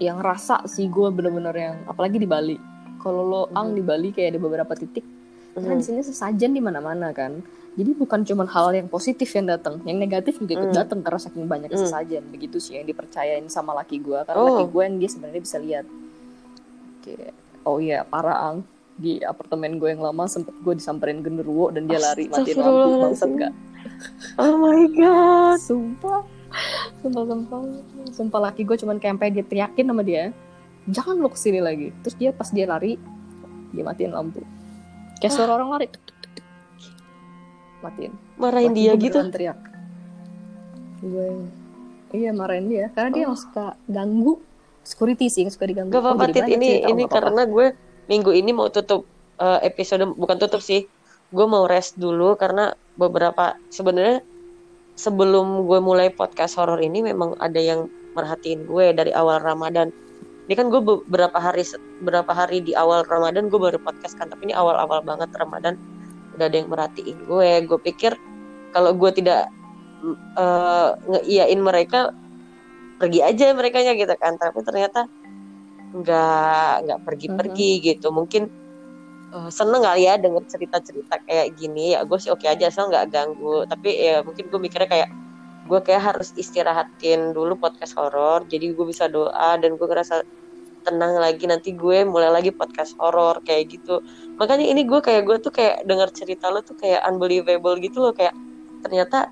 [0.00, 2.56] yang rasa sih gue bener-bener yang, apalagi di Bali.
[3.00, 3.76] Kalau lo ang Mhm.
[3.76, 5.04] di Bali kayak ada beberapa titik,
[5.52, 5.80] karena Mhm.
[5.80, 7.44] di sini sesajen di mana-mana kan.
[7.70, 10.78] Jadi bukan cuma hal yang positif yang datang, yang negatif juga ikut Hmm.
[10.82, 11.86] datang karena saking banyaknya Hmm.
[11.86, 12.22] sesajen.
[12.32, 14.58] Begitu sih yang dipercayain sama laki gue, karena Oh.
[14.58, 15.86] laki gue yang dia sebenarnya bisa lihat.
[17.00, 17.32] Kayak,
[17.62, 18.56] oh iya parah ang
[19.00, 23.30] di apartemen gue yang lama sempet gue disamperin genderuwo dan dia lari matiin lampu bangsat
[23.32, 23.52] gak?
[24.36, 25.56] Oh my god.
[25.56, 26.20] Sumpah,
[27.00, 27.60] sumpah sumpah,
[28.12, 30.34] sumpah laki gue cuman kayak sampai dia teriakin sama dia,
[30.90, 31.94] jangan lo ke sini lagi.
[32.04, 32.98] Terus dia pas dia lari,
[33.72, 34.42] dia matiin lampu.
[35.20, 36.46] Kayak suara orang lari, tuk, tuk, tuk, tuk.
[37.80, 38.12] matiin.
[38.40, 39.18] Marahin Laki dia gitu.
[39.30, 39.58] teriak.
[41.00, 41.28] Gue,
[42.12, 44.40] iya marahin dia, karena dia yang suka ganggu
[44.84, 45.92] security sih, yang suka diganggu.
[45.92, 47.66] Gak apa-apa Oh, Tit, ini cerita, oh, ini karena gue
[48.10, 49.06] minggu ini mau tutup
[49.40, 50.88] eh, episode bukan tutup sih.
[51.30, 54.26] Gue mau rest dulu karena beberapa sebenarnya
[55.00, 59.88] sebelum gue mulai podcast horor ini memang ada yang merhatiin gue dari awal Ramadan.
[60.44, 61.64] Ini kan gue beberapa hari
[62.04, 65.80] beberapa hari di awal Ramadan gue baru podcast kan, tapi ini awal-awal banget Ramadan
[66.36, 67.50] udah ada yang merhatiin gue.
[67.64, 68.12] Gue pikir
[68.76, 69.48] kalau gue tidak
[70.36, 72.12] eh, ngeiyain mereka
[73.00, 75.08] pergi aja mereka gitu kan, tapi ternyata
[75.90, 78.46] nggak nggak pergi-pergi gitu mungkin
[79.34, 81.94] eh, seneng kali ya denger cerita-cerita kayak gini.
[81.96, 83.66] Ya gue sih oke aja asal nggak ganggu.
[83.66, 85.10] Tapi ya mungkin gue mikirnya kayak
[85.70, 88.42] gue kayak harus istirahatin dulu podcast horor.
[88.50, 90.26] Jadi gue bisa doa dan gue ngerasa
[90.82, 91.44] tenang lagi.
[91.46, 94.02] Nanti gue mulai lagi podcast horor kayak gitu.
[94.40, 98.14] Makanya ini gue kayak gue tuh kayak denger cerita lo tuh kayak unbelievable gitu loh.
[98.16, 98.34] Kayak
[98.82, 99.30] ternyata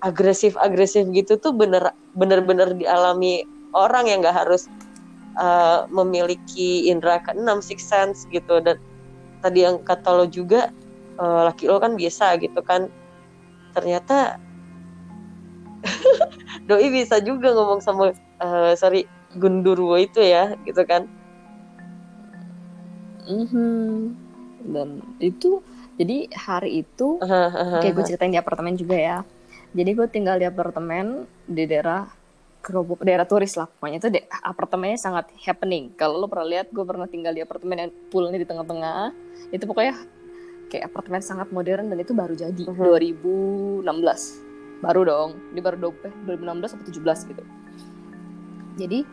[0.00, 3.44] agresif agresif gitu tuh bener bener bener dialami
[3.76, 4.64] orang yang nggak harus
[5.36, 8.60] uh, memiliki indera keenam six sense gitu.
[8.62, 8.78] Dan
[9.40, 10.70] tadi yang kata lo juga
[11.16, 12.86] uh, laki lo kan biasa gitu kan
[13.74, 14.36] ternyata
[16.68, 21.08] doi bisa juga ngomong sama uh, sorry gundurwo itu ya gitu kan
[23.30, 24.16] Mhm.
[24.66, 24.88] Dan
[25.22, 25.62] itu
[25.96, 29.18] jadi hari itu kayak gue ceritain di apartemen juga ya.
[29.70, 32.08] Jadi gue tinggal di apartemen di daerah
[32.60, 33.66] kerobok daerah turis lah.
[33.66, 35.92] Pokoknya itu de- apartemennya sangat happening.
[35.96, 39.12] Kalau lo pernah lihat gue pernah tinggal di apartemen yang poolnya di tengah-tengah.
[39.50, 39.96] Itu pokoknya
[40.70, 42.64] kayak apartemen sangat modern dan itu baru jadi.
[42.68, 42.76] Mhm.
[42.76, 44.38] 2016
[44.80, 45.30] baru dong.
[45.56, 47.42] Ini baru do- eh, 2016 atau 17 gitu.
[48.76, 49.04] Jadi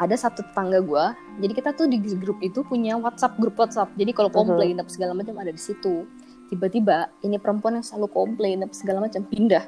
[0.00, 1.04] ada satu tetangga gue
[1.44, 3.92] jadi kita tuh di grup itu punya WhatsApp grup WhatsApp.
[3.98, 6.08] Jadi kalau komplain apa segala macam ada di situ.
[6.48, 9.64] Tiba-tiba ini perempuan yang selalu komplain apa segala macam pindah.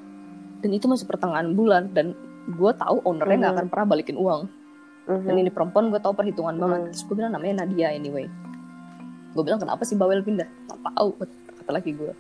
[0.61, 2.16] Dan itu masih pertengahan bulan dan
[2.47, 3.59] gue tahu ownernya nggak Mhm.
[3.59, 4.42] akan pernah balikin uang.
[5.05, 5.28] Mhm.
[5.28, 6.80] dan ini perempuan gue tahu perhitungan banget.
[6.80, 6.86] Mhm.
[6.88, 8.24] terus gue bilang namanya Nadia anyway.
[9.32, 10.49] Gue bilang kenapa sih bawel pindah?
[10.49, 11.09] Nggak tahu
[11.61, 12.12] kata laki gue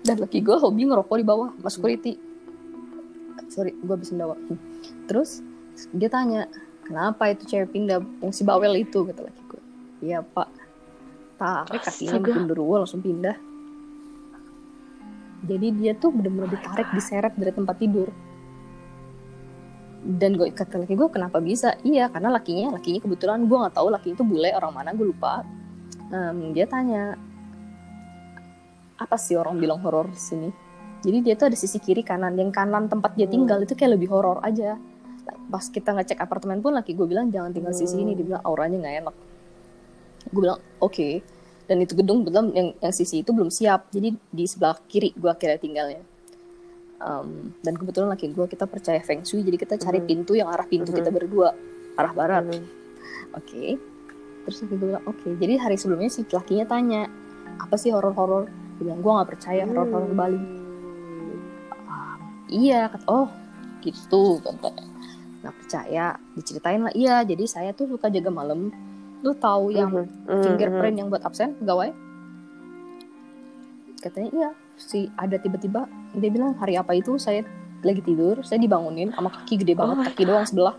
[0.00, 2.16] dan laki gue hobi ngerokok di bawah mas security.
[3.46, 4.56] Sorry gue habis mendawa Hmm.
[5.04, 5.44] terus
[5.92, 6.48] dia tanya
[6.82, 8.00] kenapa itu cewek pindah?
[8.20, 9.62] Yang si bawel itu kata laki gue
[10.02, 10.48] iya pak.
[11.36, 13.36] Tarik kakinya bikin deruwo langsung pindah.
[15.44, 18.08] Jadi dia tuh bener-bener ditarik diseret dari tempat tidur
[20.04, 21.80] dan gue kata laki gue kenapa bisa?
[21.80, 25.40] Iya karena lakinya lakinya kebetulan gue nggak tahu laki itu bule orang mana gue lupa.
[26.12, 27.16] Em, dia tanya
[29.00, 30.48] apa sih orang bilang horor di sini?
[31.00, 33.34] Jadi dia tuh ada sisi kiri kanan yang kanan tempat dia Hmm.
[33.40, 34.76] tinggal itu kayak lebih horor aja.
[35.48, 38.18] Pas kita ngecek apartemen pun laki gue bilang jangan tinggal di sisi ini Hmm.
[38.20, 39.16] dia bilang auranya nggak enak.
[40.32, 41.08] Gue bilang oke.
[41.64, 43.88] Dan itu gedung belum yang, yang sisi itu belum siap.
[43.88, 46.04] Jadi di sebelah kiri gue akhirnya tinggalnya
[46.96, 50.06] Um, dan kebetulan laki gue kita percaya feng shui jadi kita cari Mhm.
[50.06, 50.98] pintu yang arah pintu Mhm.
[51.02, 51.52] kita berdua
[51.94, 52.44] arah barat.
[52.46, 52.64] Mhm.
[53.34, 53.64] oke.
[54.44, 55.28] Terus laki gue bilang oke.
[55.34, 57.02] Jadi hari sebelumnya si lakinya tanya
[57.56, 58.46] apa sih horor-horor?
[58.78, 60.40] Dia bilang gue nggak percaya horor-horor di Bali.
[61.84, 62.16] "Ah,
[62.46, 63.28] iya kata oh
[63.80, 64.72] gitu katanya
[65.42, 66.06] nggak percaya.
[66.32, 68.70] Diceritain lah iya jadi saya tuh suka jaga malam.
[69.20, 70.30] Lu tahu yang Mhm.
[70.30, 70.42] Mhm.
[70.42, 71.90] fingerprint yang buat absen pegawai?
[73.98, 77.14] Katanya iya si ada tiba-tiba dia bilang hari apa itu?
[77.16, 77.42] Saya
[77.80, 80.04] lagi tidur saya dibangunin sama kaki gede banget Oh.
[80.04, 80.76] kaki doang sebelah.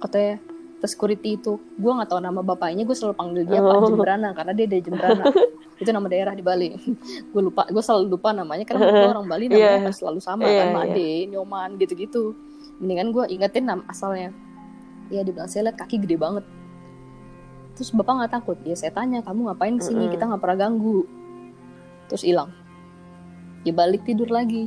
[0.00, 0.40] Katanya
[0.80, 3.84] the security itu gue nggak tahu nama bapaknya gue selalu panggil dia Pak Oh.
[3.86, 5.24] Jembrana karena dia dari Jembrana.
[5.80, 6.76] Itu nama daerah di Bali.
[7.32, 9.84] Gue lupa gue selalu lupa namanya karena gue orang Bali namanya Iya.
[9.88, 10.76] kan selalu sama Iya, kan iya.
[10.76, 12.36] Made Nyoman gitu-gitu.
[12.76, 14.28] Mendingan gue ingetin nama asalnya.
[15.08, 16.44] Ya dibilang saya lihat kaki gede banget
[17.76, 18.58] terus bapak nggak takut?
[18.66, 20.14] Ya saya tanya kamu ngapain ke sini Mm-mm.
[20.14, 21.06] kita nggak pernah ganggu.
[22.10, 22.50] Terus hilang.
[23.62, 24.66] Dia balik tidur lagi.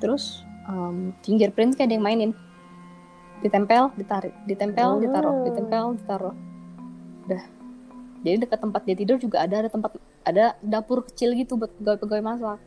[0.00, 2.32] Terus um, fingerprint kayak ada yang mainin.
[3.40, 5.00] Ditempel ditarik ditempel Oh.
[5.00, 6.34] ditaruh ditempel ditaruh.
[7.28, 7.44] Udah.
[8.20, 9.96] Jadi dekat tempat dia tidur juga ada ada tempat
[10.28, 12.58] ada dapur kecil gitu buat pegawai-pegawai masak.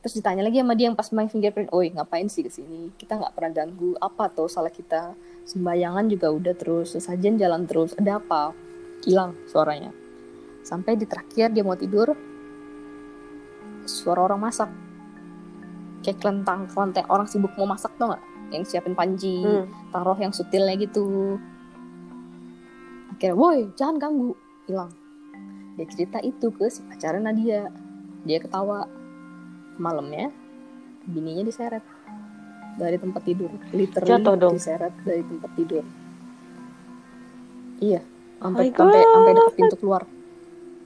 [0.00, 2.88] Terus ditanya lagi sama dia yang pas main fingerprint, oi ngapain sih ke sini?
[2.96, 5.12] Kita nggak pernah ganggu, apa tuh salah kita?
[5.44, 8.54] Sembayangan juga udah terus, sesajen jalan terus, ada apa?
[9.02, 9.90] Hilang suaranya.
[10.62, 12.12] Sampai di terakhir dia mau tidur,
[13.88, 14.70] suara orang masak.
[16.00, 18.22] Kayak kelentang, kelenteng orang sibuk mau masak tuh nggak?
[18.50, 19.66] Yang siapin panci, Hmm.
[19.92, 21.36] taruh yang sutilnya gitu.
[23.14, 24.32] Akhirnya, woi jangan ganggu,
[24.64, 24.90] hilang.
[25.76, 27.68] Dia cerita itu ke si pacarnya Nadia.
[28.24, 28.84] Dia ketawa.
[29.80, 30.28] Malamnya,
[31.08, 31.80] bininya diseret
[32.78, 33.50] dari tempat tidur.
[33.72, 34.54] Literally Jatuh dong.
[34.54, 35.84] diseret dari tempat tidur.
[37.80, 38.00] Iya,
[38.38, 40.02] sampai sampai sampai dekat pintu keluar.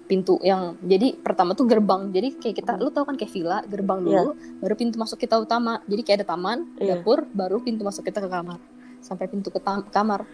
[0.04, 2.12] Pintu yang jadi pertama tuh gerbang.
[2.12, 5.80] Jadi kayak kita, lu tau kan kayak villa, gerbang dulu, baru pintu masuk kita utama.
[5.88, 7.00] Jadi kayak ada taman, Iya.
[7.00, 8.60] dapur, baru pintu masuk kita ke kamar.
[9.00, 10.28] Sampai pintu ke kamar,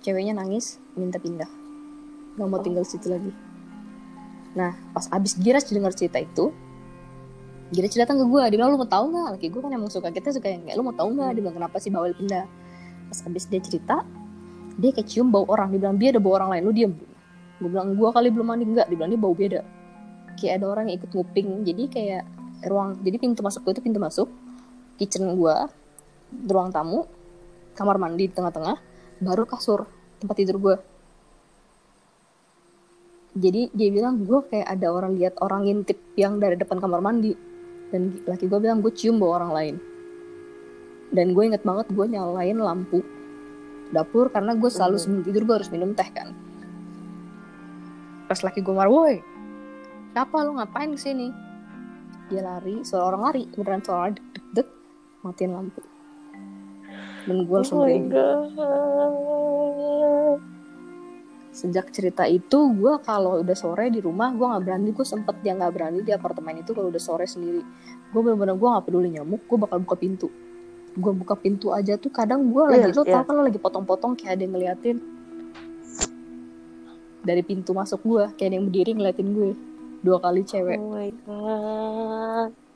[0.00, 1.50] ceweknya nangis, minta pindah.
[2.38, 3.34] Gak mau tinggal situ lagi.
[4.54, 6.54] Nah, pas abis Giras dengar cerita itu,
[7.70, 9.28] Giras datang ke gue, dia bilang lu mau tahu nggak?
[9.38, 11.38] Laki gue kan emang suka kita suka yang kayak lu mau tahu nggak?
[11.38, 12.42] Dia bilang kenapa sih bawel pindah?
[13.06, 14.02] Pas abis dia cerita,
[14.74, 15.70] dia kayak cium bau orang.
[15.70, 16.92] Dia bilang dia ada bau orang lain, lu diem.
[17.62, 18.90] Gue bilang gue kali belum mandi enggak.
[18.90, 19.60] Dia bilang dia bau beda.
[20.34, 21.48] Kayak ada orang yang ikut nguping.
[21.62, 22.22] Jadi kayak
[22.66, 24.28] ruang, jadi pintu masuk gue itu pintu masuk,
[24.98, 25.56] kitchen gue,
[26.50, 27.06] ruang tamu,
[27.78, 28.76] kamar mandi di tengah-tengah,
[29.22, 29.86] baru kasur
[30.18, 30.76] tempat tidur gue.
[33.30, 37.49] Jadi dia bilang gue kayak ada orang lihat orang ngintip yang dari depan kamar mandi
[37.90, 39.74] dan laki gue bilang gue cium bau orang lain.
[41.10, 43.02] Dan gue inget banget gue nyalain lampu
[43.90, 45.02] dapur karena gue selalu Mhm.
[45.02, 46.30] sebelum tidur gue harus minum teh kan.
[48.30, 49.18] Pas laki gue marah, woi,
[50.14, 51.34] siapa lu ngapain ke sini?
[52.30, 54.68] Dia lari, suara orang lari, beneran suara orang dek dek,
[55.26, 55.82] matiin lampu.
[57.26, 57.90] Dan gue langsung Oh.
[61.50, 64.88] Sejak cerita itu gue kalau udah sore di rumah gue nggak berani.
[64.94, 67.62] Gue sempet dia nggak berani di apartemen itu kalau udah sore sendiri.
[68.14, 70.28] Gue bener-bener gue nggak peduli nyamuk gue bakal buka pintu.
[70.94, 73.14] Gue buka pintu aja tuh kadang gue lagi Iya, lo iya.
[73.18, 74.96] tau kan lo lagi potong-potong kayak ada yang ngeliatin.
[77.20, 79.50] Dari pintu masuk gue kayak ada yang berdiri ngeliatin gue.
[80.00, 80.78] Dua kali cewek.
[80.80, 82.69] Oh my god.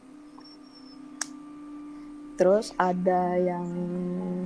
[2.35, 3.67] Terus ada yang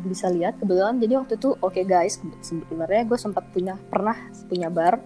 [0.05, 4.16] bisa lihat kebetulan jadi waktu itu oke guys sebenarnya gue sempat punya pernah
[4.49, 5.01] punya bar.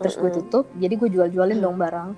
[0.00, 2.10] Terus gue tutup jadi gue jual-jualin dong barang.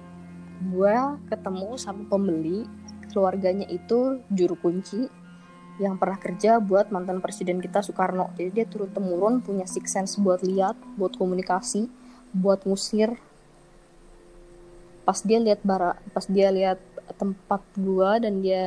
[0.71, 0.95] Gue
[1.27, 2.63] ketemu sama pembeli
[3.11, 5.11] keluarganya itu juru kunci
[5.83, 8.31] yang pernah kerja buat mantan presiden kita Soekarno.
[8.39, 11.91] Jadi dia turun temurun punya six sense buat lihat buat komunikasi
[12.31, 13.19] buat ngusir.
[15.03, 16.79] Pas dia lihat bara pas dia lihat
[17.19, 18.67] tempat gua dan dia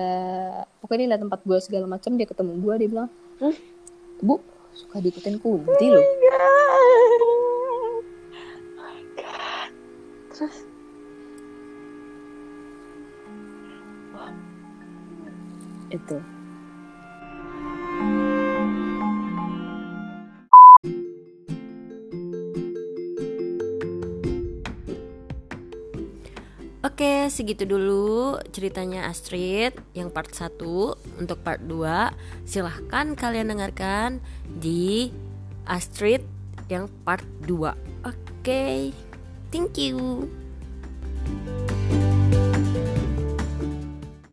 [0.84, 3.52] pokoknya dia lihat tempat gua segala macam dia ketemu gua dia bilang Hmm?
[4.24, 4.40] bu
[4.72, 7.92] suka diikutin kunti loh Oh.
[10.32, 10.56] Terus
[15.92, 16.18] itu
[26.96, 30.56] Oke, segitu dulu ceritanya Astrid yang part 1.
[31.20, 32.16] Untuk part 2,
[32.48, 35.12] silahkan kalian dengarkan di
[35.68, 36.24] Astrid
[36.72, 37.76] yang part 2.
[38.08, 38.96] Oke,
[39.52, 40.32] thank you.